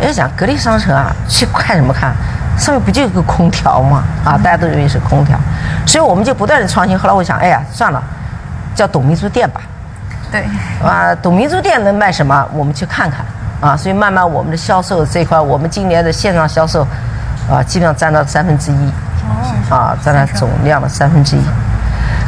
[0.00, 2.14] 人家讲格力商城啊，去看什么看？
[2.58, 4.02] 上面不就有个空调吗？
[4.24, 5.38] 啊，大家都认为是空调，
[5.86, 6.98] 所以我们就不断的创新。
[6.98, 8.02] 后来我想，哎呀，算了，
[8.74, 9.60] 叫董明珠店吧。
[10.30, 10.46] 对。
[10.82, 12.48] 啊，董明珠店能卖什么？
[12.54, 13.22] 我们去看看。
[13.60, 16.86] 啊，所以慢慢我们的销售这一块，我们今年的线上销售，
[17.50, 18.90] 啊，基本上占到三分之一。
[19.28, 19.76] 哦。
[19.76, 21.40] 啊，占了总量的三分之一。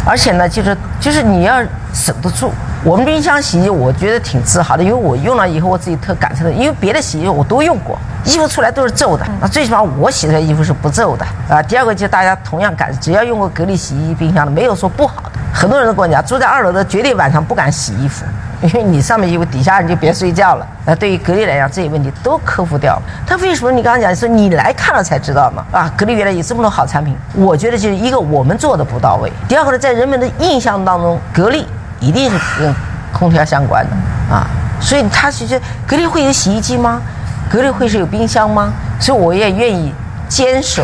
[0.07, 1.63] 而且呢，就是就是你要
[1.93, 2.53] 守得住。
[2.85, 6.53] 我们冰箱洗衣机，我觉得挺自豪的，因为我用了以后，我自己特感受的。
[6.53, 11.63] 因为别的洗衣机我都用过，衣服出来都是皱的，那最起码我洗出来衣服是不皱的啊。
[11.63, 15.31] 第二个就大家同样感，只要用过格力洗衣机、冰箱的，没有说不好的。
[15.53, 18.27] 很多人都跟我讲，住在二楼的绝对晚上不敢洗衣服。
[18.65, 20.67] 因为你上面衣服，底下人就别睡觉了。
[20.87, 23.03] 那对于格力来讲，这些问题都克服掉了。
[23.27, 23.71] 他为什么？
[23.71, 25.63] 你刚刚讲说你来看了才知道嘛？
[25.71, 27.15] 啊，格力原来有这么多好产品。
[27.35, 29.31] 我觉得就是一个我们做的不到位。
[29.47, 31.67] 第二个呢，在人们的印象当中，格力
[32.01, 32.75] 一定是跟
[33.13, 34.47] 空调相关的啊。
[34.81, 37.03] 所以他其实格力会有洗衣机吗？
[37.51, 38.73] 格力会是有冰箱吗？
[38.99, 39.93] 所以我也愿意
[40.27, 40.83] 坚守，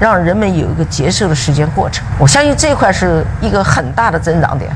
[0.00, 2.02] 让人们有一个接受的时间过程。
[2.18, 4.70] 我相信这一块是一个很大的增长点。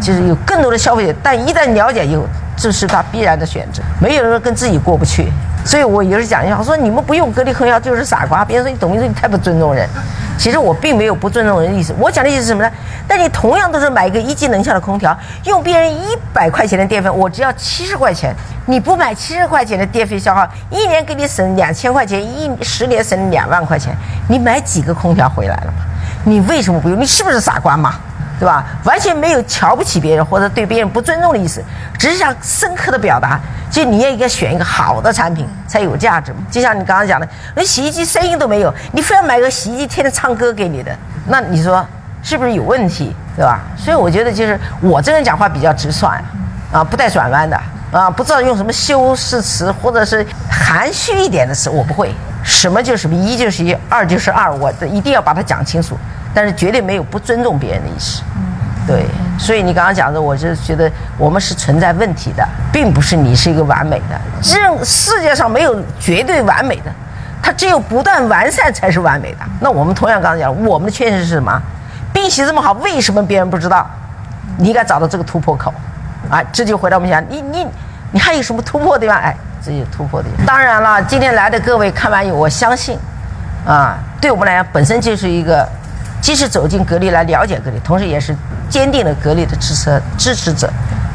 [0.00, 2.24] 就是有更多的消费者，但一旦了解以后，
[2.56, 3.82] 这是他必然的选择。
[4.00, 5.30] 没有人跟自己过不去，
[5.64, 8.44] 所以我有时讲一下，我，说你们不用格力空调就是傻瓜。
[8.44, 9.88] 别人说你董明珠你太不尊重人，
[10.38, 11.94] 其实我并没有不尊重人的意思。
[11.98, 12.70] 我讲的意思是什么呢？
[13.06, 18.34] 但你同样都是买一个一级能效的空调，用别人一百块钱的电费，我只要七十块钱。
[18.66, 23.92] 你不买七十块钱的电费消耗，一年给你省两千块钱，一十年省两万块钱，
[24.28, 25.84] 你买几个空调回来了嘛？
[26.24, 27.00] 你为什么不用？
[27.00, 27.94] 你是不是傻瓜嘛？
[28.40, 28.64] 对吧？
[28.84, 31.62] 完全没有瞧不起别人或者对别人不尊重的意思，
[31.98, 33.38] 只是想深刻的表达，
[33.70, 36.34] 就你也应该选一个好的产品才有价值。
[36.50, 40.90] 就像你刚刚讲的，连洗衣机声音都没有，你非要买个洗衣机天天唱歌给你的，
[41.26, 41.86] 那你说
[42.22, 43.14] 是不是有问题？
[43.36, 43.60] 对吧？
[43.76, 46.08] 所以我觉得就是我这人讲话比较直率，
[46.72, 47.60] 啊，不带转弯的，
[47.92, 52.10] 啊，不知道用什么修饰词或者是含蓄一点的词，我不会。
[52.42, 55.94] 什么就是什么，一就是一，二就是二，我一定要把它讲清楚。
[56.34, 58.22] 但是绝对没有不尊重别人的意思，
[58.86, 59.04] 对，
[59.38, 66.92] 所以你刚刚讲的，我就觉得我们是存在问题的，并不是你是一个完美的，任世界上没有绝对完美的，
[67.42, 69.38] 它只有不断完善才是完美的。
[69.60, 71.60] 那我们同样刚刚讲，我们的缺陷是什么？
[72.12, 73.84] 冰洗这么好，为什么别人不知道？
[74.56, 75.72] 你应该找到这个突破口，
[76.30, 77.66] 啊，这就回到我们讲，你你
[78.12, 79.16] 你还有什么突破地方？
[79.16, 80.28] 哎，这有突破的。
[80.46, 82.98] 当然了，今天来的各位看完以后，我相信，
[83.66, 85.68] 啊，对我们来讲本身就是一个。
[86.20, 88.36] 既是走进格力来了解格力，同时也是
[88.68, 90.70] 坚定的格力的支持支持者。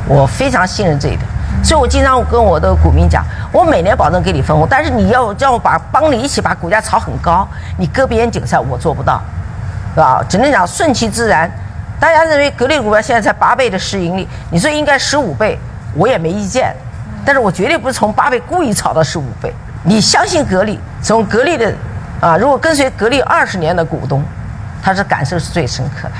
[0.07, 1.21] 我非常信任这一点，
[1.63, 9.19] 所以我经常跟我的股民讲，我每年保证给你分红，但是你要叫我把帮你一起把股价炒很高，你割别人韭菜我做不到，
[9.95, 10.23] 是吧？
[10.29, 11.49] 只能讲顺其自然。
[11.99, 15.57] 大家认为格力股票现在才八倍的市盈率，你说应该十五倍，
[15.95, 16.71] 我也没意见，
[17.25, 19.51] 但是我绝对不是从八倍故意炒到十五倍。
[19.83, 21.73] 你相信格力，从格力的
[22.19, 24.23] 啊，如果跟随格力二十年的股东，
[24.85, 26.13] 他是感受是最深刻的。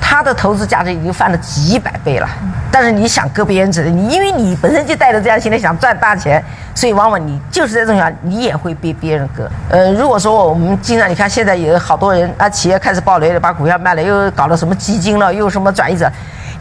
[0.00, 2.26] 他的投资价值已经翻了几百倍了，
[2.72, 6.42] 但是你想割别人子的，你因为你本身就带着这样心态想赚大钱，
[6.74, 9.46] 所以往往你就是在这种情况，你也会被别人割。
[9.68, 16.10] 呃，如果说我们经常你看现在有好多人啊，企业开始暴雷了，把股票卖了，又搞了什么基金了，又什么转移者，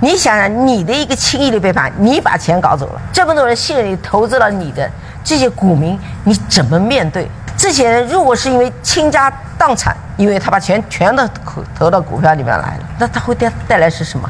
[0.02, 4.90] 你想想你的一个轻易的背叛，你把钱搞走了，这么多人信任你，投资了你的
[5.24, 7.30] 这些股民，你怎么面对？
[7.58, 14.30] 这些人如果是因为倾家荡产，因为他把钱全都投投到股票里面来了，那他会带带来是什么？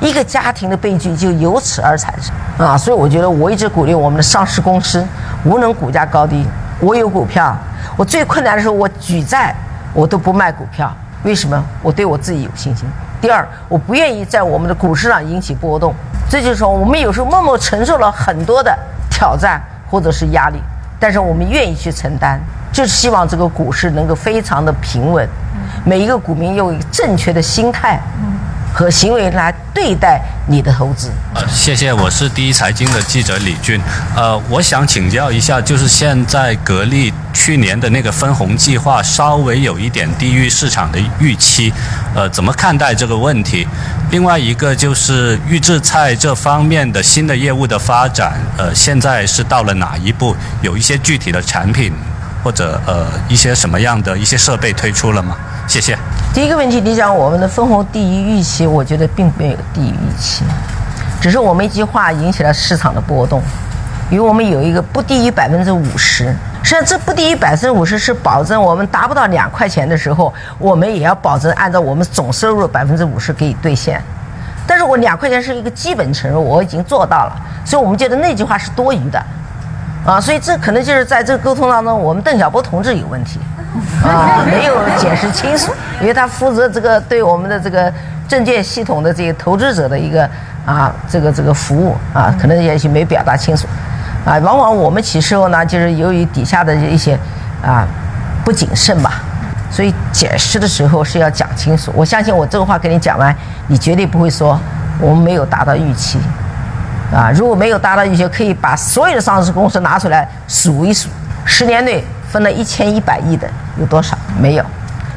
[0.00, 2.34] 一个家庭的悲剧就由此而产生
[2.66, 2.76] 啊！
[2.76, 5.06] 所以我觉得我一直鼓励我们的上市公司，
[5.44, 6.44] 无论股价高低，
[6.80, 7.56] 我有股票，
[7.96, 9.54] 我最困难的时候我举债，
[9.92, 10.92] 我都不卖股票。
[11.22, 11.62] 为什么？
[11.82, 12.88] 我对我自己有信心。
[13.20, 15.94] 第二，我不愿意在我们的股市上引起波动。
[16.28, 18.76] 这就是说，我们有时候默默承受了很多的
[19.10, 20.58] 挑战或者是压力，
[20.98, 22.38] 但是我们愿意去承担，
[22.72, 25.28] 就是希望这个股市能够非常的平稳，
[25.84, 28.00] 每一个股民用一个正确的心态
[28.74, 31.08] 和行为来对待你的投资。
[31.32, 33.80] 呃，谢谢，我是第一财经的记者李俊。
[34.16, 41.72] 呃，我想请教一下，就是现在格力去年的那个分红计划稍微有一点低于市场的预期，
[42.16, 43.64] 呃，怎么看待这个问题？
[44.10, 50.36] 另外一个就是预制菜这方面的新的业务的发展，呃，现在是到了哪一步？
[50.62, 51.92] 有一些具体的产品
[52.44, 55.34] 或者呃一些什么样的一些设备推出了吗？
[55.66, 55.96] 谢谢。
[56.34, 60.44] 第一个问题，你讲我们的分红低于预期，我觉得并没有低于预期，
[61.22, 63.40] 只是我们一句话引起了市场的波动，
[64.10, 66.36] 因为我们有一个不低于百分之五十。
[66.62, 74.02] 实际上，这不低于百分之五十是保证我们达不到两块钱的时候，我们也要保证按照我们总收入百分之五十给予兑现。
[74.66, 79.22] 但是我两块钱是一个基本承诺，我已经做到了，所以我们觉得那句话是多余的，
[80.04, 83.40] 啊，所以这可能就是在这个沟通当中，我们邓小波同志有问题。
[84.04, 87.92] 啊，没有解释清楚，因为他负责这个对我们的这个
[88.28, 90.28] 证券系统的这个投资者的一个
[90.66, 93.66] 啊，这个这个服务啊，可能也许没表达清楚，
[94.24, 97.18] 啊，往往我们起时候呢，就是由于底下的一些
[97.64, 97.86] 啊
[98.44, 99.22] 不谨慎吧，
[99.70, 101.90] 所以解释的时候是要讲清楚。
[101.96, 103.34] 我相信我这个话跟你讲完，
[103.68, 104.60] 你绝对不会说
[105.00, 106.20] 我们没有达到预期，
[107.14, 111.08] 啊，如果没有达到预期，可以把所有的上市公司拿出来数一数，
[111.44, 112.04] 十年内。
[112.34, 113.48] 分了一千一百亿的
[113.78, 114.18] 有多少？
[114.40, 114.64] 没有，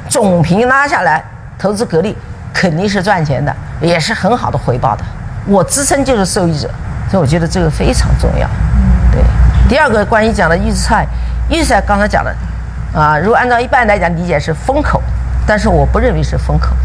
[0.08, 1.24] 总评拉下来，
[1.58, 2.16] 投资格力
[2.54, 5.04] 肯定是赚钱的，也是很好的回报的。
[5.48, 6.70] 我自身就是受益者，
[7.10, 8.48] 所以我觉得这个非常重要。
[9.12, 9.20] 对，
[9.68, 11.08] 第二个关于讲的预制菜，
[11.50, 12.32] 预制菜刚才讲的，
[12.94, 15.02] 啊，如果按照一般来讲理解是风口，
[15.48, 16.76] 但是我不认为是风口，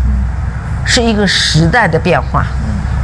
[0.87, 2.46] 是一个时代的变化，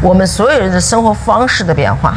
[0.01, 2.15] 我们所有人的生活方式的变化，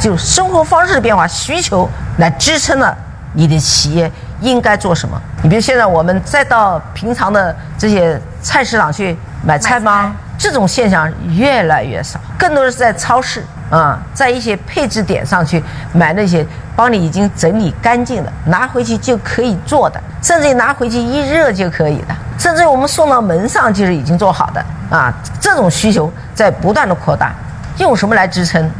[0.00, 2.96] 就生活方式的变化，需求来支撑了
[3.34, 4.10] 你的企业。
[4.40, 5.16] 应该做什么？
[5.40, 10.12] 你比如现在我们再到平常的这些菜市场去买菜吗？
[10.36, 25.12] 这种现象越来越少，更多的是在超市啊，在一些配置点上去买那些帮你已经整理干净了，拿回去就可以做的，甚至于拿回去一热就可以的，甚至我们送到门上就是已经做好的啊。
[25.40, 27.32] 这种需求在不断的扩大，
[27.78, 28.70] 用什么来支撑？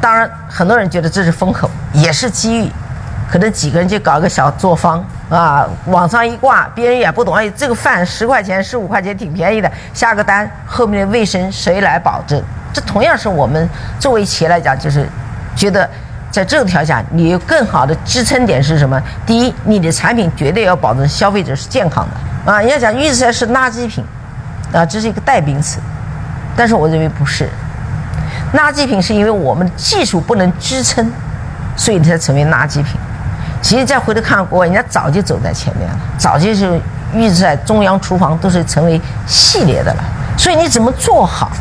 [0.00, 2.70] 当然，很多人觉得这是风口，也是机遇。
[3.30, 7.34] 可能几个人就搞个小作坊啊，网上一挂，别人也不懂。
[7.34, 12.42] 哎，这个饭十块钱、十五块钱挺便宜的，下个单，后面的卫生谁来保证？
[12.74, 13.66] 这同样是我们
[13.98, 15.08] 作为企业来讲，就是
[15.56, 15.88] 觉得
[16.32, 19.00] 在这种条件下，你有更好的支撑点是什么？
[19.26, 22.58] 第一，你的产品绝对要保证消费者是健康的啊。
[22.58, 24.02] 人家讲预制菜是垃圾品
[24.72, 25.78] 啊，这是一个代名词，
[26.56, 27.50] 但是我认为不是，
[28.54, 31.12] 垃圾品是因为我们的技术不能支撑，
[31.76, 32.98] 所以才成为垃圾品。
[33.60, 36.80] 其实再回头看国外，人家早就走在前面了，早就是
[37.12, 40.02] 预制菜中央厨房都是成为系列的了。
[40.38, 41.52] 所以你怎么做好？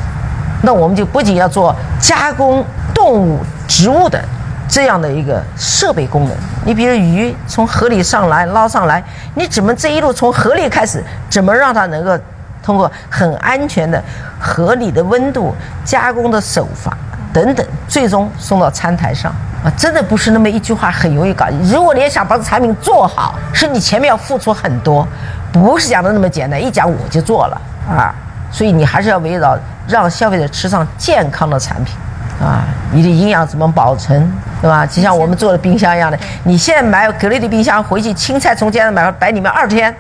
[0.64, 4.24] 那我们就不仅要做加工动物、植物的
[4.72, 6.38] 这样的一个设备功能。
[6.64, 9.04] 你比如鱼从河里上来捞上来，
[9.36, 12.18] 你怎么这一路从河里开始，怎么让它能够
[12.64, 14.02] 通过很安全的
[14.40, 15.54] 合理的温度
[15.84, 16.98] 加工的手法
[17.34, 19.30] 等等，最终送到餐台上？
[19.66, 21.46] 啊，真的不是那么一句话很容易搞。
[21.64, 25.06] 如果你要想把产品做好，是你前面要付出很多，
[25.52, 28.15] 不是讲的那么简单，一讲我就做了啊。
[28.50, 29.58] 所以你还是要围绕
[29.88, 31.96] 让消费者吃上健康的产品，
[32.42, 34.31] 啊，你的营养怎么保存，
[34.62, 34.83] 对吧？
[34.85, 39.96] 就像我们做的冰箱一样的，你现在买格力的冰箱回去，青菜从街上买摆里面二十天，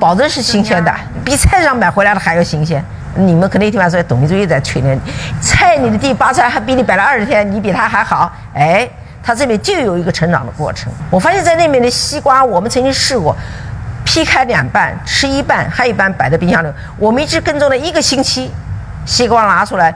[0.00, 0.92] 保证是新鲜的，
[1.24, 2.84] 比菜市场买回来的还要新鲜。
[3.14, 5.00] 你们可能听完说董明珠又在吹呢，
[5.40, 8.86] 菜你的地拔出来还比你摆了二十天，你比他还好，哎，
[9.22, 10.92] 他这边就有一个成长的过程。
[11.08, 13.34] 我发现，在那边的西瓜，我们曾经试过，
[14.04, 16.68] 劈开两半吃一半，还有一半摆在冰箱里。
[16.98, 18.50] 我们一直跟踪了一个星期，
[19.06, 19.94] 西瓜拿出来，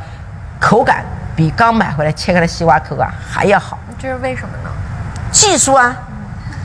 [0.59, 1.05] 口感
[1.37, 3.79] 比刚买回来切开的西瓜口感还要好。
[3.99, 4.71] 这是为什么呢？
[5.31, 5.95] 技术啊，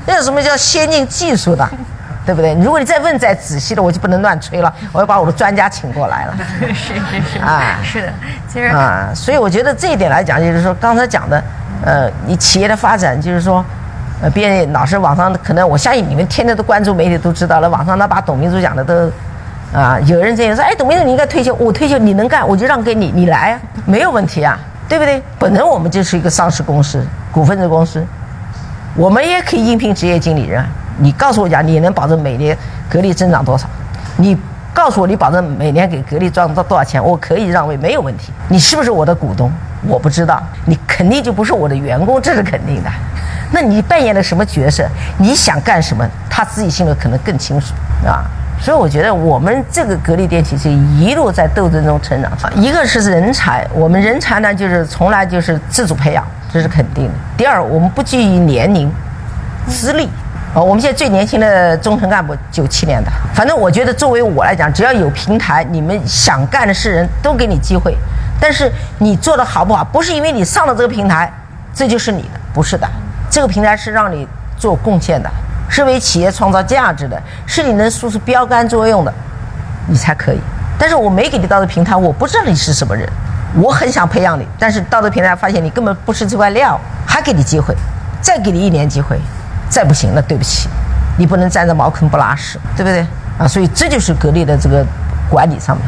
[0.06, 1.68] 那有什么叫先进技术的？
[2.26, 2.56] 对不对？
[2.56, 6.36] 如果你再问再仔细的，我就不能乱吹了，我要把我的专家请过来了。
[6.74, 8.14] 是是是啊是的，
[8.48, 11.44] 其实啊，所以我觉得这一点来讲，就是说刚才讲的，
[11.84, 13.64] 呃，你企业的发展，就是说，
[14.24, 19.12] 呃，别人老是网上可能，我相信你们天天都关注媒体都知道了，网上那把董明珠讲的都，
[19.76, 24.58] 啊，有人这样说，哎，董明珠你应该退休，我退休你能干，我就让给你，你来啊，没有问题啊，
[24.88, 25.22] 对不对？
[25.38, 28.02] 本来我们就是一个上市公司，股份制公司，
[28.96, 30.64] 我们也可以应聘职业经理人。
[30.98, 32.58] 你告诉我讲，你能保证每年
[32.90, 33.68] 格力增长多少？
[34.16, 34.38] 你
[34.74, 37.04] 告诉我，你保证每年给格力赚到多少钱？
[37.04, 38.32] 我可以让位，没有问题。
[38.48, 39.52] 你是不是我的股东？
[39.90, 42.90] 我不知道，你肯定就不是我的员工，这是肯定的。
[43.52, 44.88] 那你扮演了什么角色？
[45.18, 46.08] 你想干什么？
[46.30, 47.74] 他自己心里可能更清楚
[48.08, 48.24] 啊。
[48.66, 52.32] 所以我觉得我们这个格力电器是一路在斗争中成长。
[52.56, 57.14] 一个是人才，我们人才呢就是从来就是自主培养，这是肯定的。
[57.38, 58.92] 第二，我们不拘于年龄、
[59.68, 60.10] 资历。
[60.56, 67.96] 啊，我们现在最年轻的中层干部九七年的，反正我觉得作为我来讲，只要有平台，你们想干的事人都给你机会。
[68.42, 71.32] 但是你做的好不好，不是因为你上了这个平台，
[71.72, 72.88] 这就是你的，不是的。
[73.30, 75.30] 这个平台是让你做贡献的，
[75.70, 79.14] 是为企业创造价值的，是你能输出标杆作用的，
[79.88, 80.40] 你才可以。
[80.78, 83.10] 但是我没给你到这平台，我不知道你是什么人，
[83.56, 87.76] 我很想培养你，但是到这平台发现你根本不是这块料，还给你机会，
[88.22, 89.20] 再给你一年机会。
[89.68, 90.70] 再不行了，对不起，
[91.18, 93.06] 你不能站在茅坑不拉屎，对不对
[93.40, 93.48] 啊？
[93.48, 94.86] 所以这就是格力的这个
[95.28, 95.86] 管理上面。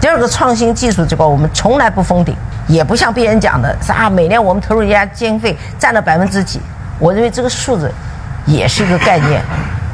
[0.00, 2.34] 第二个创新技术这块，我们从来不封顶，
[2.66, 6.62] 也不像别人讲的啥每年我们投入一家经费占了百分之几。
[6.98, 7.92] 我认为这个数字
[8.46, 9.42] 也是一个概念。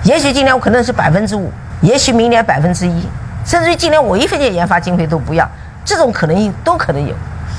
[0.05, 3.07] 也许今年我可能是百分之五，也许明年百分之一，
[3.45, 5.49] 甚至于今年我一分钱研发经费都不要，
[5.85, 7.15] 这种可能性都可能有，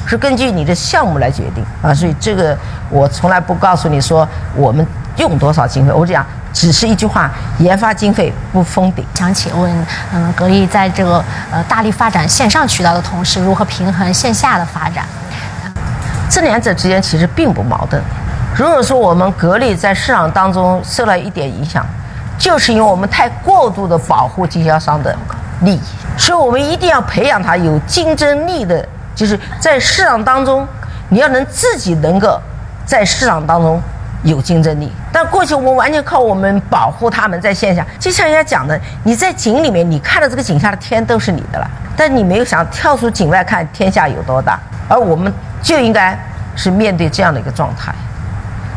[0.05, 1.93] 是根据你的项目来决定啊。
[1.93, 2.57] 所以这个
[2.89, 4.85] 我从来不告诉你说我们。
[5.17, 5.91] 用多少经费？
[5.91, 6.23] 我讲
[6.53, 9.03] 只是一句话：研发经费不封顶。
[9.15, 15.07] 想请问，嗯，格力在这个呃大力发展线上渠道的同时，如何平衡线下的发展？
[16.29, 17.99] 这两者之间其实并不矛盾。
[18.57, 21.85] 如果说我们格力在市场当中受了一点影响，
[22.39, 25.15] 就是因为我们太过度的保护经销商的
[25.61, 25.81] 利益，
[26.17, 28.83] 所以我们一定要培养他有竞争力的，
[29.13, 30.67] 就是在市场当中，
[31.09, 32.41] 你要能自己能够
[32.83, 33.79] 在市场当中。
[34.23, 45.31] 有竞争力，但过去我们完全靠我们保护他们在线下，就像人家讲的，你在井里面，你看到这个井下的天都是你的了，但你没有想跳出井外看天下有多大，而我们
[45.61, 46.17] 就应该
[46.55, 47.93] 是面对这样的一个状态，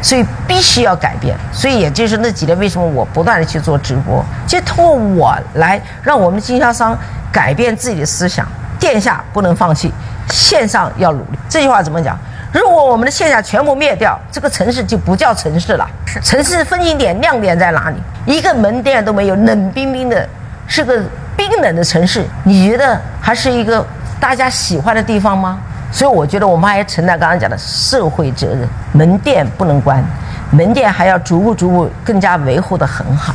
[0.03, 1.37] 所以必须要改变。
[1.53, 6.97] 所以也就是那几年，为什么我不断的去做直播，就通过我来让我们经销商
[7.33, 8.47] 改变自己的思想，
[8.81, 9.93] 线下不能放弃，
[10.29, 11.39] 线上要努力。
[11.49, 12.19] 这句话怎么讲？
[12.53, 15.89] 如果我们的线下全部灭掉，这个城市就不叫城市了。
[16.25, 17.97] 城市风景点、亮点在哪里？
[18.27, 20.29] 一个门店都没有，冷冰冰的，
[20.67, 21.01] 是个
[21.37, 22.27] 冰冷的城市。
[22.43, 23.87] 你觉得还是一个
[24.19, 25.61] 大家喜欢的地方吗？
[25.93, 28.69] 所以我觉得我们还要承担刚刚讲的社会责任。
[28.93, 30.03] 门店不能关，
[30.51, 33.35] 门店还要逐步逐步更加维护的很好，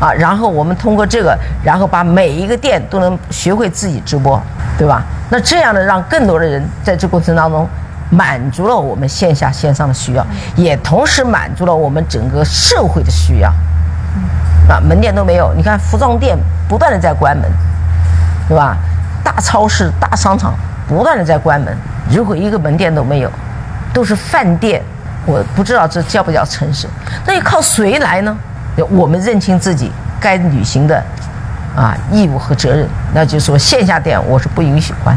[0.00, 4.40] 啊，然后我们通过这个，然后把每一个店都能学会自己直播，
[4.78, 5.02] 对吧？
[5.28, 7.68] 那这样呢，让更多的人在这过程当中。
[8.08, 10.24] 满足了我们线下线上的需要，
[10.54, 13.48] 也同时满足了我们整个社会的需要。
[14.68, 17.50] 啊，门店都没有，你看服装店不断的在关门，
[18.46, 18.76] 对吧？
[19.24, 20.54] 大超市、大商场
[20.88, 21.76] 不断的在关门。
[22.10, 23.30] 如果一个门店都没有，
[23.92, 24.82] 都是饭店，
[25.24, 26.86] 我不知道这叫不叫城市？
[27.26, 28.36] 那要靠谁来呢？
[28.90, 31.02] 我们认清自己该履行的
[31.74, 35.16] 啊义务和责任，那就是说线下店我是不允许关，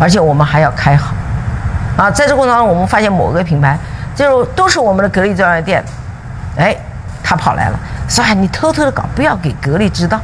[0.00, 1.14] 而且我们还要开好。
[1.96, 3.78] 啊，在这过程当中，我们发现某个品牌，
[4.14, 5.84] 就都是我们的格力专卖店，
[6.56, 6.74] 哎，
[7.22, 7.78] 他跑来了，
[8.08, 10.18] 说：“哎，你偷偷的搞，不要给格力知道，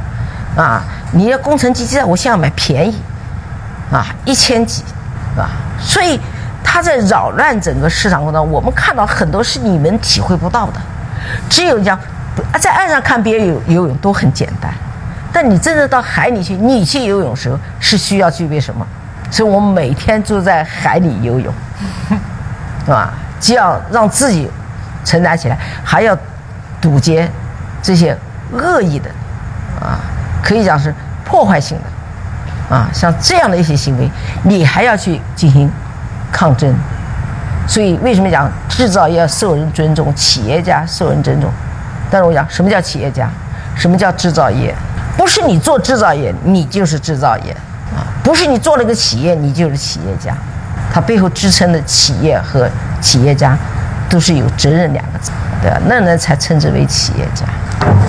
[0.57, 2.99] 啊，你要工程机器我先要买便宜，
[3.93, 4.83] 啊，一千几，
[5.33, 5.51] 是吧？
[5.79, 6.21] 所以
[6.65, 10.81] 他在扰乱整个市场过程当中，我们看到很多是你们体会不到的，
[11.49, 11.99] 只有讲
[12.61, 14.73] 在岸上看别人游游泳都很简单，
[15.33, 18.87] 但你真的到海里去，你去游泳时候是需要具备什么？
[19.31, 21.53] 所以我们每天就在海里游泳。
[22.85, 23.13] 是吧？
[23.41, 24.49] 既要让自己
[25.05, 26.17] 承担起来，还要
[26.81, 27.29] 堵截
[27.83, 28.17] 这些
[28.53, 29.11] 恶意的
[29.81, 29.99] 啊，
[30.41, 31.85] 可以讲是破坏性的
[32.69, 34.11] 啊，像这样的一些行为，
[34.45, 35.71] 你还要去进行
[36.33, 36.75] 抗争。
[37.69, 41.51] 所以为什么讲制造业要受人尊重，企业家受人尊重？
[42.11, 43.29] 但是我讲什么叫企业家，
[43.75, 44.75] 什么叫制造业？
[45.17, 47.53] 不是你做制造业，你就是制造业
[47.95, 50.33] 啊；不是你做了个企业，你就是企业家。
[50.93, 52.69] 它背后支撑的企业和
[53.01, 53.57] 企业家，
[54.09, 55.79] 都是有责任两个字，对吧？
[55.87, 57.45] 那人才称之为企业家。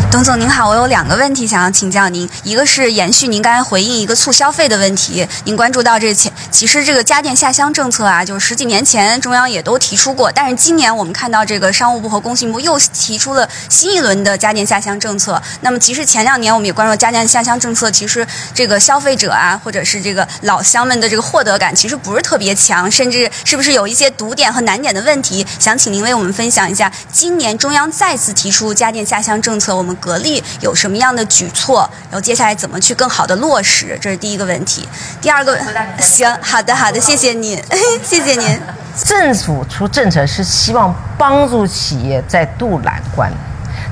[0.09, 15.39] 董总您好，我有两个问题想要请教您，一个是延续您刚才回应一个促消费的问题，您关注到这前，其实这个家电下乡政策啊，就是十几年前中央也都提出过，但是今年我们看到这个商务部和工信部又提出了新一轮的家电下乡政策。
[15.61, 25.45] 那么其实前两年我们也关注家电下乡政策，其实这个消费者啊，或者是这个老乡们的这个获得感其实不是特别强，甚至是不是有一些堵点和难点的问题？
[25.59, 29.97] 想请您为我们分享一下，今年中央再次提出家电下乡政策，我们。
[29.99, 31.89] 格力有什么样的举措？
[32.03, 33.97] 然后接下来怎么去更好的落实？
[33.99, 34.87] 这是第一个问题。
[35.19, 35.57] 第二个，
[35.99, 37.59] 行，好的，好的，谢谢您，
[38.03, 38.61] 谢谢您。
[39.03, 43.31] 政府出政策是希望帮助企业在渡难关，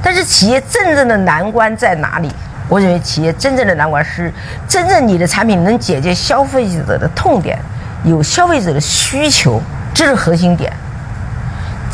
[0.01, 2.31] 但是企业真正的难关在哪里？
[2.69, 4.31] 我认为企业真正的难关是
[4.67, 7.59] 真正你的产品能解决消费者的痛点，
[8.03, 9.59] 有消费者的需求，
[9.93, 10.71] 这是核心点。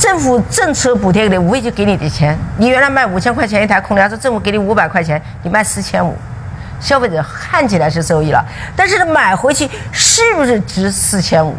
[0.02, 2.36] 政府政策补贴给你，无非就给你的钱。
[2.58, 6.18] 你原来卖五千块钱一台空调，这政府给你五百块钱，你卖四千五，
[6.80, 8.44] 消费者看起来是收益了，
[8.76, 11.56] 但是买回去是不是值四千五？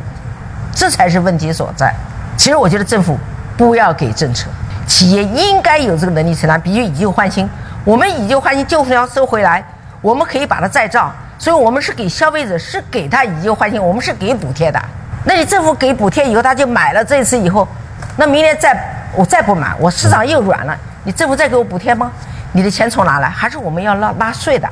[0.74, 1.94] 这才是问题所在。
[2.36, 3.16] 其实我觉得政府
[3.56, 4.48] 不要给政策，
[4.88, 6.60] 企业应该有这个能力承担。
[6.60, 7.48] 比如以旧换新，
[7.84, 9.64] 我们以旧换新，旧空调收回来，
[10.00, 14.82] 我们可以把它再造，所以我们是给消费者是给他以旧换新，我们是给补贴的。
[15.24, 17.68] 那你政府给补贴以后，他就买了这一次以后。
[18.16, 18.76] 那明年再
[19.14, 22.12] 我再不买，我市场又软了，你政府再给我补贴吗？
[22.52, 23.28] 你的钱从哪来？
[23.28, 24.68] 还是我们要拉拉税的？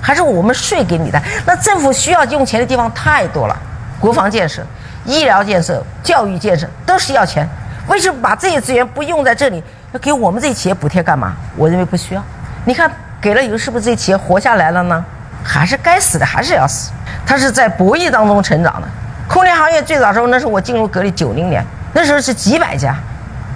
[0.00, 1.20] 还是我们税给你的？
[1.46, 3.56] 那政府需要用钱的地方太多了，
[3.98, 4.62] 国防建设、
[5.04, 7.48] 医疗建设、教育建设都是要钱。
[7.88, 9.62] 为什么把这些资源不用在这里？
[9.92, 11.34] 要给我们这些企业补贴干嘛？
[11.56, 12.22] 我认为不需要。
[12.64, 15.04] 你看给了以后，是不是这些企业活下来了呢？
[15.42, 16.90] 还是该死的还是要死？
[17.24, 18.88] 它是在博弈当中成长的。
[19.28, 21.64] 空调行业最早时候，那是我进入格力九零年。
[21.96, 22.94] 那时候是几百家，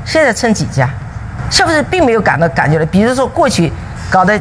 [0.03, 0.89] 现在剩几家，
[1.51, 2.87] 消费者并没有感到感觉了。
[2.87, 3.71] 比如说过去
[4.11, 4.41] 搞的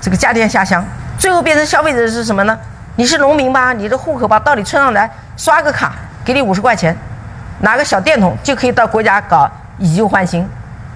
[0.00, 0.84] 这个家电下乡，
[1.16, 2.58] 最后变成消费者是什么呢？
[2.96, 3.72] 你是农民吧？
[3.72, 5.92] 你的户口吧，到你村上来刷个卡，
[6.24, 6.96] 给你五十块钱，
[7.60, 10.44] 拿个小电筒就可以到国家搞以旧换新，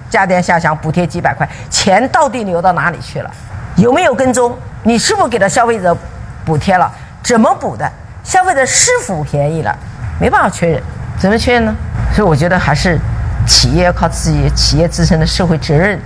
[0.09, 3.31] 家电下乡补贴几百块，钱到底流到哪里去了？
[3.77, 4.53] 有没有跟踪？
[4.83, 5.95] 你是否给了消费者
[6.43, 6.91] 补贴了？
[7.23, 7.89] 怎么补的？
[8.25, 9.73] 消费者是否便宜了？
[10.19, 10.83] 没办法确认。
[11.21, 11.75] 怎么确认呢？
[12.11, 12.97] 所以我觉得还是
[13.45, 15.99] 企业要靠自己企业自身的社会责任，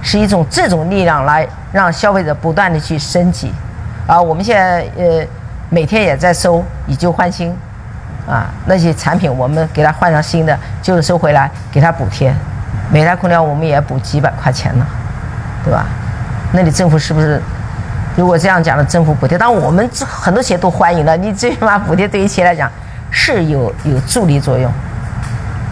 [0.00, 3.52] 是一种这种力量来让消费者不断的去升级。
[4.06, 5.22] 啊，我们现在呃
[5.68, 7.54] 每天也在收以旧换新，
[8.26, 12.34] 啊那些产品我们给它换上新的，旧的收回来给它补贴，
[12.90, 14.86] 每台空调我们也补几百块钱呢，
[15.62, 15.84] 对吧？
[16.52, 17.38] 那你政府是不是
[18.16, 22.70] 如果这样讲的政府补贴，当然我们很多企业都欢迎的，你最起码补贴对于企业来讲。
[23.16, 24.70] 是有有助力作用，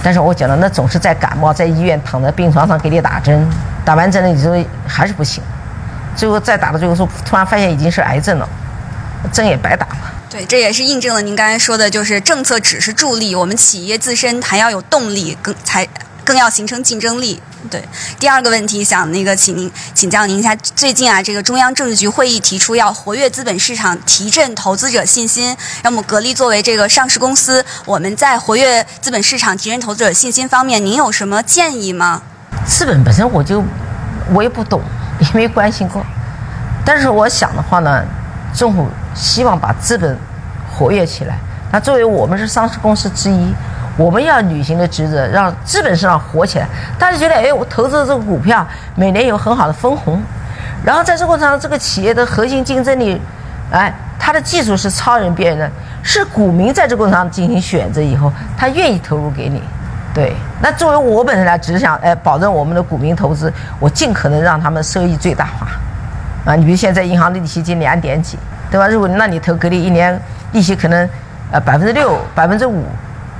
[0.01, 3.45] 但是我讲的那总是在感冒，在医院躺在病床上给你打针，
[3.84, 5.43] 打完针了你说还是不行，
[6.14, 8.49] 最后再打到最后说突然发现已经是癌症了，
[9.32, 9.97] 针也白打了。
[10.30, 15.86] 对，这也是印证了您刚才说的，就是政策只是助力，我们企业自身还要有动力，更才
[16.24, 17.43] 更要形成竞争力。
[17.70, 17.82] 对，
[18.18, 25.56] 第二个问题想那个请您请教您一下，最近啊，这个中央政治局会议提出要活跃资本市场，提振投资者信心。
[25.82, 32.22] 那么格力作为这个上市公司，我们在活跃资本市场、提振投资者信心方面，您有什么建议吗？
[32.66, 33.62] 资本本身我就
[34.32, 34.80] 我也不懂，
[35.20, 36.04] 也没关心过。
[36.84, 38.04] 但是我想的话呢，
[38.54, 40.18] 政府希望把资本
[40.72, 41.38] 活跃起来。
[41.70, 43.54] 那作为我们是上市公司之一。
[43.97, 46.66] 我们要履行的职责，让资本市场活起来。
[46.99, 50.20] 大家觉得，哎，我投资的这个股票每年有很好的分红，
[50.84, 53.20] 然后在这过程中，这个企业的核心竞争力，
[53.70, 55.70] 哎，它的技术是超人别人的，
[56.03, 59.62] 是股民在这过程中进行选择以后，他愿意投入给你。
[60.14, 65.66] 对，那作为我本身来，只是想，哎，保证我们的股民投资，我尽可能让他们收益最大化。
[66.45, 68.38] 啊，你比如现在银行利息近两点几，
[68.70, 68.88] 对吧？
[68.88, 70.18] 如果那你投格力，一年
[70.53, 71.09] 利息可能，
[71.51, 72.84] 呃，百分之六、百分之五。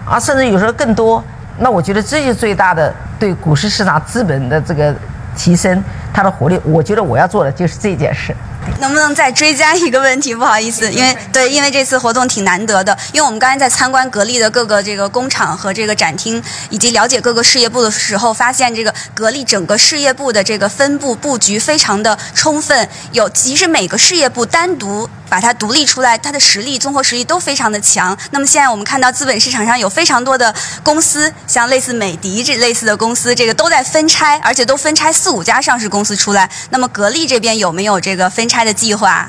[0.05, 1.22] 啊，甚至有时候更多，
[1.59, 4.94] 那我觉得这是最大的对股市市场资本的这个
[5.36, 5.82] 提升，
[6.12, 6.61] 它的活力。
[6.64, 8.34] 我觉得我要做的就是这件事。
[8.80, 10.34] 能不能再追加一个问题？
[10.34, 12.96] 不好意思，因为对，因为这次活动挺难得的。
[13.12, 22.88] 因为我们刚才在参观格力的各个这个工厂和这个展厅，以及了解各个事业部的时候，发现这个格力整个事业部的这个分布布局非常的充分。
[23.12, 28.16] 有，其实每个事业部单独把它独立出来，它的实力、综合实力都非常的强。
[28.32, 30.52] 那么现在我们看到资本市场上有非常多的
[30.82, 36.50] 公司，像类似美的这类似的公司，这个都在分拆，而且都分拆四五家上市公司出来。
[36.70, 39.26] 那么格力这边有没有这个分拆的计划？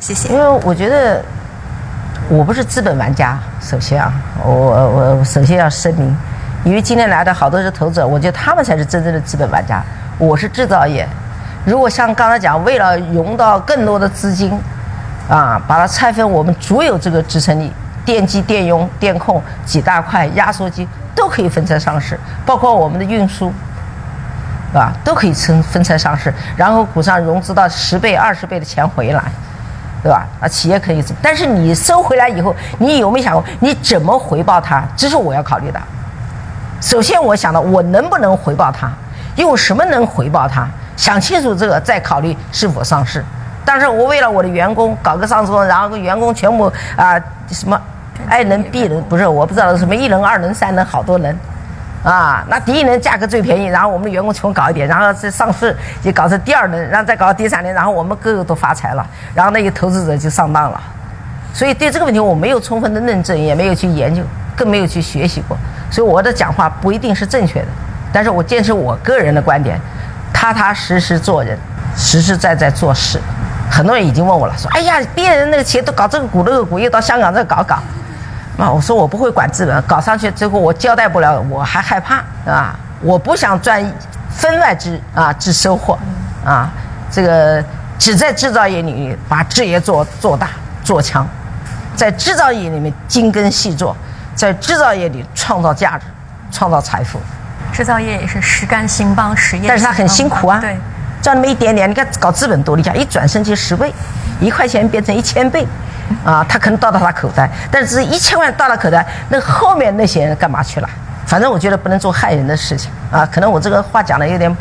[0.00, 0.28] 谢谢。
[0.30, 1.24] 因为我觉得
[2.28, 4.12] 我不是资本玩家，首先啊，
[4.44, 6.16] 我我首先要声明，
[6.64, 9.80] 因为今天来的好多是投资者，我觉得他们才是真正的资本玩家。
[10.18, 11.08] 我是制造业，
[11.64, 14.50] 如果像刚才讲，为了融到更多的资金，
[15.28, 17.72] 啊，把它拆分，我们足有这个支撑力，
[18.04, 23.52] 电机、电容、电控几大块，压缩机都可以分拆上市，包括我们的运输。
[24.74, 24.92] 是吧？
[25.04, 29.22] 都可以分分拆上市，然后股上融资到十倍、二十倍的钱回来，
[30.02, 30.26] 对吧？
[30.40, 34.82] 啊，企业可以，但是你收回来以后，你有没有想过你怎么回报它？
[34.96, 35.80] 这是我要考虑的。
[36.80, 38.90] 首先，我想到我能不能回报它，
[39.36, 40.66] 用什么能回报它？
[40.96, 43.24] 想清楚这个，再考虑是否上市。
[43.64, 46.64] 但是我为了我的员工搞个上市，然后员工全部
[46.96, 47.14] 啊
[47.48, 47.80] 什么
[48.28, 51.32] 爱能 B 能，不是我不知道什么一能、二能、三能，好多能。
[52.04, 60.80] 啊，那第一轮价格最便宜，然后我们的员工全搞一点，然后再上市就搞成第二轮，然后再搞第三轮，然后我们个个都发财了，然后那些投资者就上当了。
[61.54, 64.22] 所以对这个问题我没有充分的论证，也没有去研究，
[64.54, 65.56] 更没有去学习过，
[65.90, 67.68] 所以我的讲话不一定是正确的。
[68.12, 69.80] 但是我坚持我个人的观点，
[70.32, 71.58] 踏踏实实做人，
[71.96, 73.18] 实实在在做事。
[73.70, 77.78] 很多人已经问我了，说：“哎呀，别人那个企业都搞这个股那个股，又到香港这搞搞。”
[78.56, 82.78] 啊，我说我不会管资本，搞上去最后我交代不了，我还害怕啊！
[83.00, 83.84] 我不想赚
[84.30, 85.98] 分外之啊之收获，
[86.44, 86.70] 啊，
[87.10, 87.62] 这个
[87.98, 90.50] 只在制造业领域把事业做做大
[90.84, 91.26] 做强，
[91.96, 93.96] 在制造业里面精耕细作，
[94.36, 96.06] 在制造业里创造价值，
[96.52, 97.20] 创造财富。
[97.72, 100.76] 制造业也是实干兴邦实业，但是他很辛苦啊，对，
[101.20, 103.92] 赚那么一点点，你看搞资本多厉害，一转身就十倍，
[104.40, 105.66] 一块钱变成一千倍。
[106.24, 110.88] 啊，他可能到到他口袋，但是一千万到了口袋，那后面那些人干嘛去了？
[111.26, 113.26] 反正我觉得不能做害人的事情啊。
[113.32, 114.54] 可能我这个话讲的有点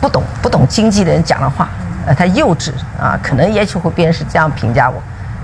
[0.00, 1.68] 不懂，不懂经济的人讲的话，
[2.06, 5.02] 呃，他幼稚啊，可能也许会别人是这样评价我，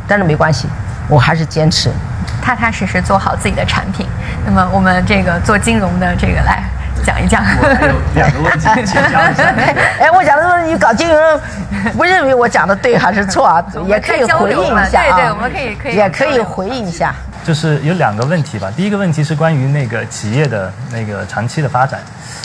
[0.09, 0.69] 但是没关系，
[1.09, 1.91] 我还是坚持
[2.43, 4.07] 踏踏实实做好自己的产品。
[4.47, 6.63] 那么我们这个做金融的这个来。
[7.05, 7.69] 讲一讲，我
[8.15, 9.45] 两个问题，请讲一下。
[10.01, 11.41] 哎，我讲的时候你搞金融，
[11.97, 13.63] 不认为我讲的对还是错啊？
[13.87, 15.17] 也可以回应一下啊。
[15.17, 15.95] 对对，我们可以可以。
[15.95, 17.15] 也可以回应一下。
[17.45, 18.73] 就是有两个问题吧。
[18.75, 22.01] 第一个问题是关于那个企业的那个长期的发展。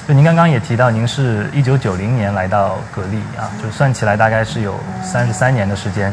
[0.06, 6.12] 就您刚刚也提到，您是一九九零年来到格力啊，就算起来大概是有三十三年的时间。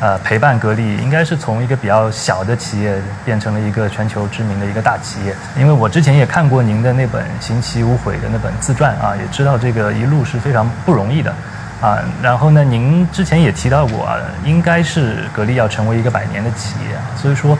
[0.00, 5.34] 呃，陪伴格力应该是从一个比较小的企业变成了一个全球知名的一个大企业。
[5.58, 11.34] 因为我之前也看过您的那本《行棋无悔》的那本自传啊，也知道这个一路是非常不容易的
[11.80, 11.98] 啊。
[12.22, 17.02] 然后呢，您之前也提到过啊，应该是格力要成为一个百年的企业啊。
[17.20, 17.56] 所以说，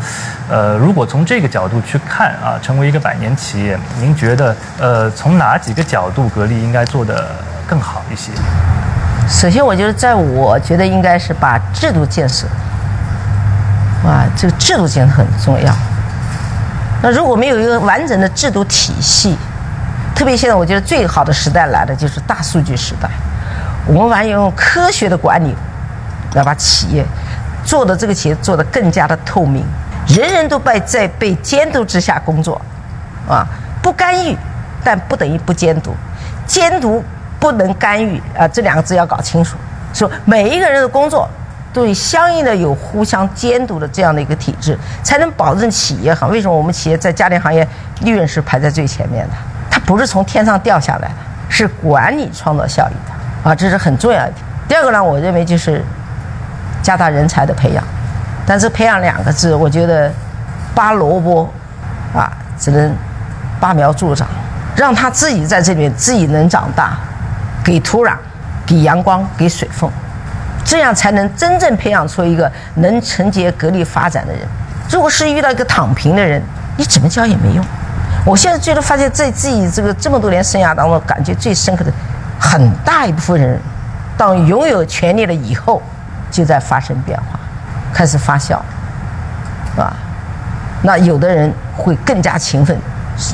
[0.49, 8.33] 呃，如果从这个角度去看啊，成为一个百年企业，您觉得呃，从哪几个角度格力应该做得更好一些？
[9.29, 12.47] 首先，我觉得，在我觉得应该是把制度建设，
[14.03, 15.75] 啊，这个制度建设很重要。
[17.03, 19.37] 那如果没有一个完整的制度体系，
[20.15, 23.11] 特别现在，我觉得最好的时代来的就是大数据时代。
[23.87, 25.55] 我们完用科学的管理，
[26.35, 27.05] 来把企业
[27.65, 29.65] 做的这个企业做得更加的透明，
[30.09, 32.61] 人人都被在被监督之下工作，
[33.29, 33.47] 啊，
[33.83, 34.37] 不干预，
[34.83, 35.93] 但不等于不监督，
[36.47, 37.03] 监督。
[37.41, 39.57] 不能干预啊，这两个字要搞清楚。
[39.95, 41.31] 说每一个人的工作，
[41.73, 46.27] 都有相应的有互相监督的这样的一个体制，才能保证企业好。
[46.27, 47.65] 为什么我们企业在家电行业
[48.01, 49.35] 利润是排在最前面的？
[49.71, 51.15] 它不是从天上掉下来的，
[51.49, 53.15] 是管理创造效益的
[53.49, 54.33] 啊，这是很重要的。
[54.69, 55.83] 第二个呢，我认为就是
[56.83, 57.83] 加大人才的培养，
[58.47, 60.13] 但是培养两个字，我觉得
[60.75, 61.51] 拔萝卜
[62.15, 62.95] 啊，只能
[63.59, 64.29] 拔苗助长，
[64.77, 66.99] 让他自己在这里面自己能长大。
[67.65, 68.15] 给土壤，
[68.65, 69.91] 给阳光，给水分，
[70.65, 74.41] 这样才能真正培养出一个能承接格力发展的人。
[74.89, 76.43] 如果是遇到一个躺平的人，
[76.79, 77.63] 你怎么教也没用。
[78.25, 81.93] 我现在觉得发现，在自己这个这么多年生涯当中，感觉最深刻的，
[82.39, 83.61] 很大一部分人，
[84.17, 85.83] 当拥有权利了以后，
[86.31, 87.39] 就在发生变化，
[87.93, 88.57] 开始发酵，
[89.77, 89.93] 啊，
[90.83, 92.79] 那有的人会更加勤奋，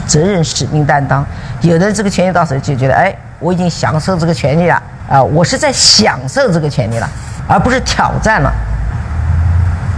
[0.07, 1.25] 责任使命担当；
[1.61, 3.15] 有的这个权利到手就觉得，哎。
[3.41, 5.23] 我已经享受这个权利了啊！
[5.23, 7.07] 我是在享受这个权利了，
[7.47, 8.51] 而不是挑战了。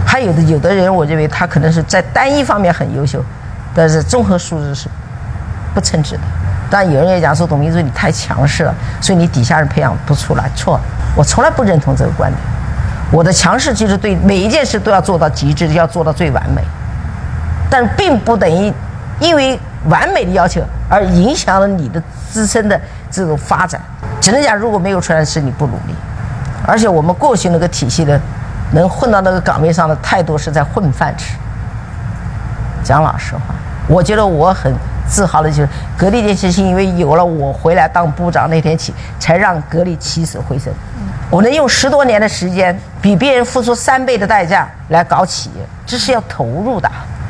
[0.05, 3.23] 还有的有的人，我认为他可能是在单一方面很优秀，
[3.73, 4.89] 但是综合素质是
[5.73, 6.21] 不称职的。
[6.69, 10.49] 但有人也讲说，董明珠你太强势了，所以你底下人培养不出来。
[10.55, 10.79] 错，
[11.15, 12.41] 我从来不认同这个观点。
[13.11, 16.61] 我的强势就是对每一件事都要做到极致，要做到最完美。
[17.69, 18.73] 但并不等于
[19.19, 19.59] 因为
[19.89, 23.79] 完美的要求而影响了你的自身的这种发展。
[24.19, 25.95] 只能讲，如果没有出来是你不努力。
[26.65, 28.19] 而且我们过去那个体系的。
[28.71, 31.37] 能混到那个岗位上的太多是在混饭吃。
[32.83, 33.55] 讲老实话，
[33.87, 34.75] 我觉得我很
[35.07, 40.71] 自豪的就是格力电器是因为有了我回来当部长那天起，才让格力起死回生。
[41.29, 46.89] 我能用十多年的时间，比别人付出三倍的代价来搞企业，这是要投入的。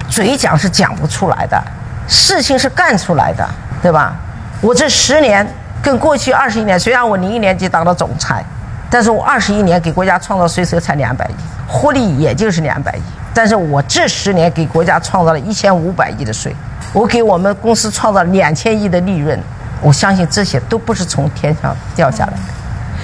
[0.10, 1.62] 嘴讲是讲不出来的，
[2.08, 3.48] 事情是干出来的，
[3.82, 4.16] 对吧？
[4.62, 5.48] 我这十年
[5.82, 8.44] 跟过去二十一年，虽然我零一年就当了总裁。
[8.90, 11.34] 但是我二十一年给国家创造税收才两百亿，
[11.68, 13.02] 获利也就是两百亿。
[13.38, 16.52] 但是我这十年给国家创造了一千五百亿的税，
[16.92, 19.40] 我给我们公司创造两千亿的利润。
[19.80, 22.40] 我相信这些都不是从天上掉下来的，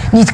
[0.10, 0.26] 你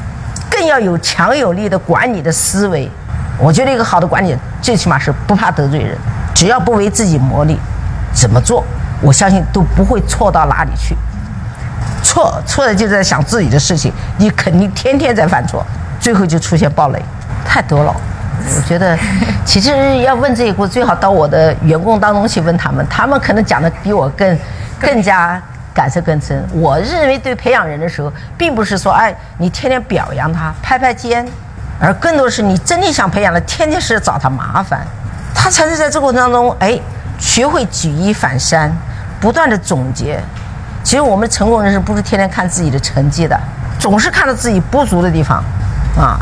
[0.50, 2.90] 更要有强有力的管理的思维。
[3.38, 5.94] 我觉得一个好的管理，最起码是不怕得罪人，
[6.34, 7.58] 只要不为自己谋利，
[8.14, 8.64] 怎么做，
[9.02, 10.96] 我相信都不会错到哪里去。
[12.02, 15.62] 错错的就在想自己的事情，你肯定天天在犯错，
[16.00, 16.98] 最后就出现暴雷，
[17.44, 17.94] 太多了。
[18.56, 18.98] 我觉得，
[19.44, 24.38] 其实要问这一步，最好到我的员工当中去问他们，他们可能讲的比我更
[24.78, 25.40] 更加
[25.74, 26.44] 感受更深。
[26.52, 31.26] 我认为对培养人的时候，并不是说哎你天天表扬他拍拍肩，
[31.80, 34.86] 而更多是你真的想培养了，天天是找他麻烦，
[35.34, 36.78] 他才是在这过程当中哎
[37.18, 38.72] 学会举一反三，
[39.20, 40.20] 不断的总结。
[40.82, 43.38] 其实我们成功人士不是天天看自己的成绩的，
[43.78, 45.44] 总是看到自己不足的地方，
[45.98, 46.18] 啊，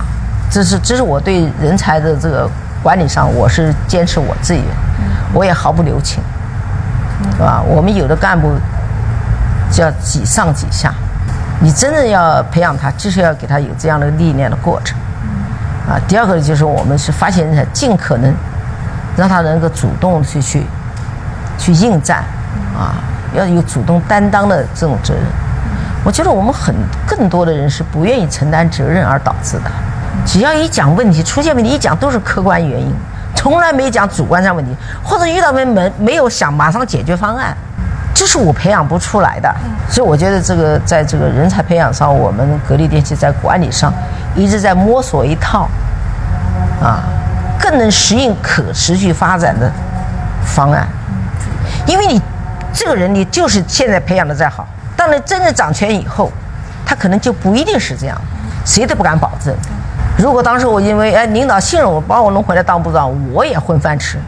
[0.51, 2.49] 这是这是我对人才的这个
[2.83, 4.63] 管理上，我是坚持我自己，
[5.33, 6.23] 我也毫不留情，
[7.33, 7.63] 是吧？
[7.67, 8.53] 我们有的干部
[9.71, 10.93] 叫几上几下，
[11.61, 14.99] 你真正要培养他，就是要给他有这样的历练的过程，
[15.89, 16.01] 啊。
[16.09, 18.33] 第二个就是我们是发现人才，尽可能
[19.17, 20.63] 让他能够主动去去
[21.59, 22.25] 去应战，
[22.77, 22.95] 啊。
[23.35, 25.23] 要有主动担当的这种责任，
[26.03, 26.75] 我觉得我们很
[27.07, 29.71] 更多的人是不愿意承担责任而导致的。
[30.27, 32.93] 只要一讲问题出现问题，一讲都是客观原因，
[33.35, 37.57] 从来没讲主观上问题，或者遇到问没没有想马上解决方案，
[38.15, 39.55] 这是我培养不出来的。
[39.91, 43.93] 所以我觉得这个在这个人才培养上，我们格力电器在管理上
[44.35, 45.69] 一直在摸索一套
[46.83, 47.03] 啊，
[47.59, 49.71] 更能适应可持续发展的
[50.45, 50.87] 方案，
[51.87, 52.21] 因为你。
[52.71, 56.31] 这个人你就是现在培养的再好，当你真正掌权以后，
[56.87, 58.17] 他可能就不一定是这样，
[58.65, 59.53] 谁都不敢保证。
[60.19, 64.19] 如果当时我因为哎领导信任我，把我弄回来当部长，我也混饭吃，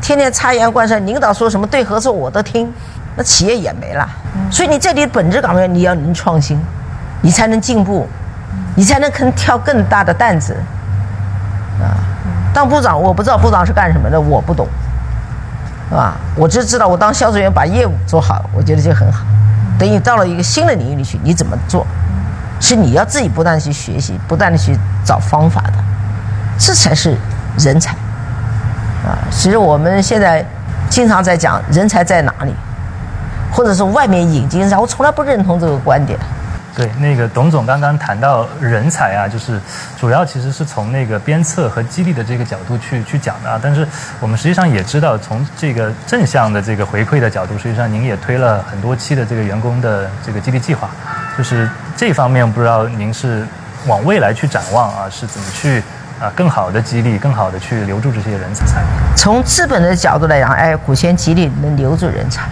[0.00, 2.72] 天天察言观色，领导说什么对和错我都听，
[3.16, 4.08] 那企业也没了。
[4.50, 6.64] 所以你这里本质岗位你要能创新，
[7.22, 8.06] 你才能进步，
[8.76, 10.54] 你才能肯挑更大的担子。
[11.80, 11.98] 啊，
[12.54, 14.66] 当部长我不知道部长是干什么的，我不懂。
[15.88, 16.16] 是吧？
[16.36, 19.24] 我就知道，我当销售员把业务做好，我觉得就很好。
[19.78, 21.86] 等你到了一个新的领域里去，你怎么做？
[22.60, 25.74] 是你要自己不断去学习，不断的去找方法的，
[26.58, 27.16] 这才是
[27.58, 27.92] 人才。
[29.04, 30.44] 啊，其实我们现在
[30.88, 32.54] 经常在讲人才在哪里，
[33.52, 36.18] 或者是外面引进人才，我从来不认同这个观点。
[36.76, 39.58] 对，那个董总刚刚谈到人才啊，就是
[39.98, 43.58] 主要其实是从那个鞭策和激励的这个角度去去讲的啊。
[43.62, 43.88] 但是
[44.20, 50.90] 我们实际上也知道，从这个正向的这个回馈的角度，实际上您也推了很多期的这个员工的这个激励计划，
[51.38, 51.66] 就是
[51.96, 53.46] 这方面不知道您是
[53.86, 55.82] 往未来去展望啊，是怎么去
[56.20, 58.82] 啊更好的激励，更好的去留住这些人才？
[59.16, 62.42] 从资本的角度来讲，哎，股权激励能留住人才，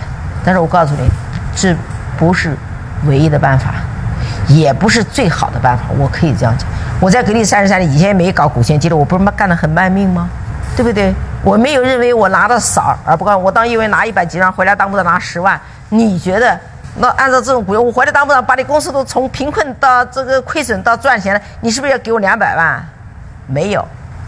[0.42, 1.10] 但是我告诉你，
[1.54, 1.76] 这
[2.16, 2.56] 不是
[3.04, 3.74] 唯一的办法。
[4.48, 6.68] 也不是最好的办法，我可以这样讲。
[7.00, 10.28] 我在格力三十三年以前也没搞股权激励，我不是干得很卖命吗？
[10.76, 11.14] 对不对？
[11.42, 13.40] 我没有认为我拿的少而不干。
[13.40, 16.58] 我当一位拿一百几万回来当部长拿十万，你觉得
[16.96, 22.84] 那按照这种股，我回来当部长把你公司都从贫困到这个亏损到赚钱了，你是不是要给我两百万？
[23.46, 23.86] 没有。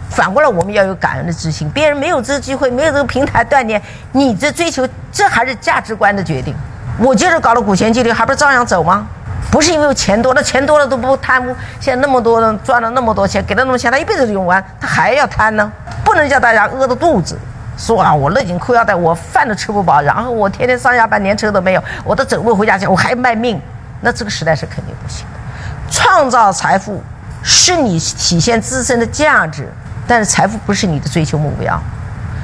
[0.09, 3.81] 反过来我们要有感恩的之心，别人没有这个机会，没有这个平台锻炼，
[4.13, 6.55] 你这追求这还是价值观的决定。
[6.97, 9.05] 我就是搞了股权激励，还不是照样走吗？
[9.49, 11.55] 不是因为钱多了，钱多了都不贪污。
[11.79, 15.71] 现在那么多人赚了那么多钱，给了那么多钱，他一辈子都用不完，他还要贪呢？
[16.03, 17.37] 不能叫大家饿着肚子，
[17.77, 23.59] 说啊，我勒紧裤腰带，我饭都吃不饱，然后我天天上下班连车都没有，我都走路回家去，我还卖命，
[24.01, 25.39] 那这个时代是肯定不行的。
[25.89, 27.01] 创造财富
[27.41, 29.71] 是你体现自身的价值，
[30.05, 31.79] 但是财富不是你的追求目标，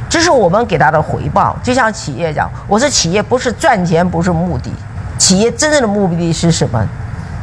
[0.09, 1.55] 这是我们给他的回报。
[1.61, 4.71] 就像企业讲，我说企业不是赚钱，不是目的，
[5.17, 6.85] 企业真正的目的是什么？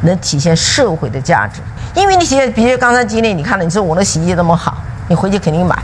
[0.03, 1.61] 能体现社会的价值。
[1.93, 5.77] 因为你企业，比如刚才今天你看了，你说我的洗衣机那么好，你回去肯定买，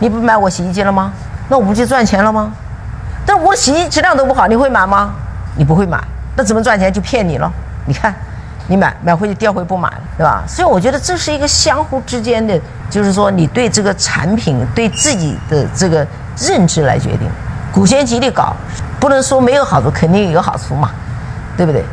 [0.00, 1.12] 你不买我洗衣机了吗？
[1.48, 2.52] 那我不就赚钱了吗？
[3.24, 5.14] 但我的洗衣机质量都不好，你会买吗？
[5.56, 6.02] 你不会买，
[6.36, 6.92] 那怎么赚钱？
[6.92, 7.50] 就骗你了。
[7.86, 8.14] 你看，
[8.66, 10.42] 你买买回去，第二回不买了，对吧？
[10.46, 16.06] 所以我觉得这是一个相互之间的，就是说你对这个产品、对自己的这个
[16.38, 17.28] 认知来决定。
[17.72, 18.54] 股权激励搞，
[19.00, 20.90] 不能说没有好处，肯定有好处嘛，
[21.62, 21.84] 对不对？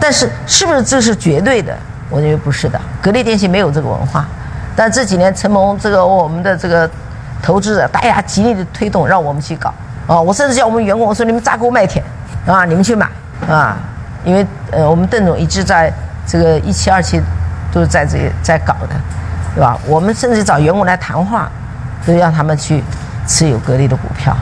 [0.00, 1.76] 但是是不是这是绝对的？
[2.08, 2.80] 我认为不是的。
[3.02, 4.24] 格力电器没有这个文化，
[4.74, 6.88] 但这几年承蒙这个我们的这个
[7.42, 9.74] 投资者，大家极力的推动，让我们去搞
[10.06, 10.18] 啊！
[10.18, 12.02] 我甚至叫我们员工，我说你们砸锅卖铁
[12.46, 13.06] 啊，你们去买
[13.46, 13.76] 啊！
[14.24, 15.92] 因为呃，我们邓总一直在
[16.26, 17.20] 这个一期、二期
[17.70, 18.96] 都是在这在搞的，
[19.54, 19.78] 对吧？
[19.86, 21.50] 我们甚至找员工来谈话，
[22.06, 22.82] 都让他们去
[23.26, 24.40] 持有格力的股票啊。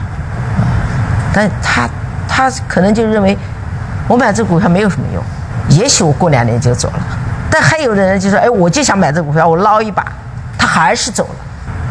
[1.33, 1.89] 但他
[2.29, 3.37] 他可能就认为
[4.07, 5.23] 我买这股票没有什么用，
[5.69, 6.99] 也许我过两年就走了。
[7.49, 10.05] 但还有的人就说：“哎，我就想买这股票，我捞一把。”
[10.57, 11.35] 他还是走了。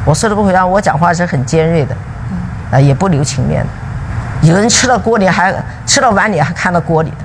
[0.05, 1.95] 我说这个回答，我讲话是很尖锐的，
[2.73, 4.49] 啊，也不留情面的。
[4.49, 5.55] 有人吃到锅里还
[5.87, 7.17] 吃到碗里还看到锅里的。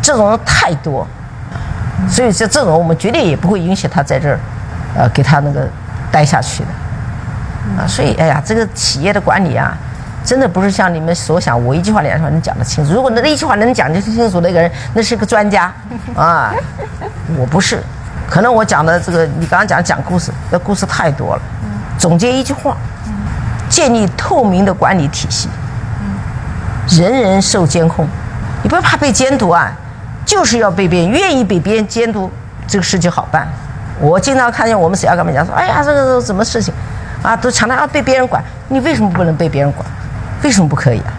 [0.00, 1.06] 这种人太多，
[2.08, 4.38] 所以这这种我们绝对也不会允许他在这儿，
[4.96, 5.68] 呃，给他那个
[6.10, 9.76] 待下去的，啊，所以哎呀，这个企业的管理啊，
[10.24, 12.92] 真的不是像你们所想，我一句话两句话能讲得清楚。
[12.92, 15.72] 如果那一句话能讲得清楚，那个人那是个专家，
[16.14, 16.54] 啊，
[17.36, 17.82] 我不是，
[18.28, 21.42] 可能我讲的这个，你刚刚讲讲故事，那故事太多了。
[21.98, 22.76] 总结一句话，
[23.68, 25.48] 建立透明的管理体系，
[26.88, 28.06] 人人受监控，
[28.62, 29.72] 你不要怕被监督啊。
[30.24, 32.30] 就是要被别人愿意被别人监督，
[32.66, 33.46] 这个事就好办。
[34.00, 36.72] 我经常看见我们沈阳干部讲说：“哎呀，这个什么事情，
[37.22, 38.42] 啊，都强调要被别人管。
[38.68, 39.84] 你为什么不能被别人管？
[40.42, 41.12] 为什么不可以啊？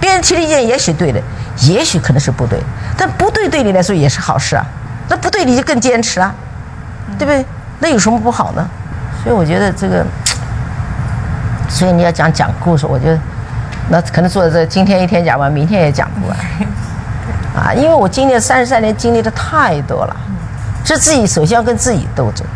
[0.00, 1.20] 别人提的意见也许对的，
[1.62, 2.58] 也许可能是不对，
[2.96, 4.64] 但不对对你来说也是好事啊。
[5.08, 6.34] 那不对你就更坚持啊，
[7.18, 7.44] 对不对？
[7.78, 8.66] 那有什么不好呢？
[9.22, 10.04] 所以我觉得这个，
[11.68, 13.18] 所以你要讲讲故事，我觉得
[13.88, 16.36] 那可能坐在这今天一天讲完，明天也讲不完。
[17.56, 20.16] ”啊，因为我今年三十三年经历的太多了，
[20.84, 22.46] 是自己首先要跟自己斗争，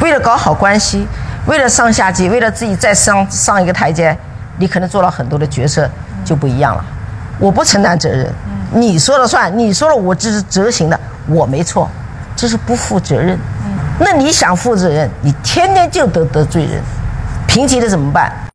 [0.00, 1.06] 为了搞好关系，
[1.46, 4.16] 为了上下级，为了自己再上上一个台阶，
[4.58, 5.88] 你可能做了很多的决策
[6.24, 6.84] 就不一样了。
[7.38, 8.32] 我不承担责任，
[8.72, 11.88] 你说了算，你说了我这是执行的，我没错，
[12.36, 13.38] 这是不负责任。
[13.98, 16.82] 那你想负责任，你天天就得得罪人，
[17.46, 18.32] 评级的怎么办？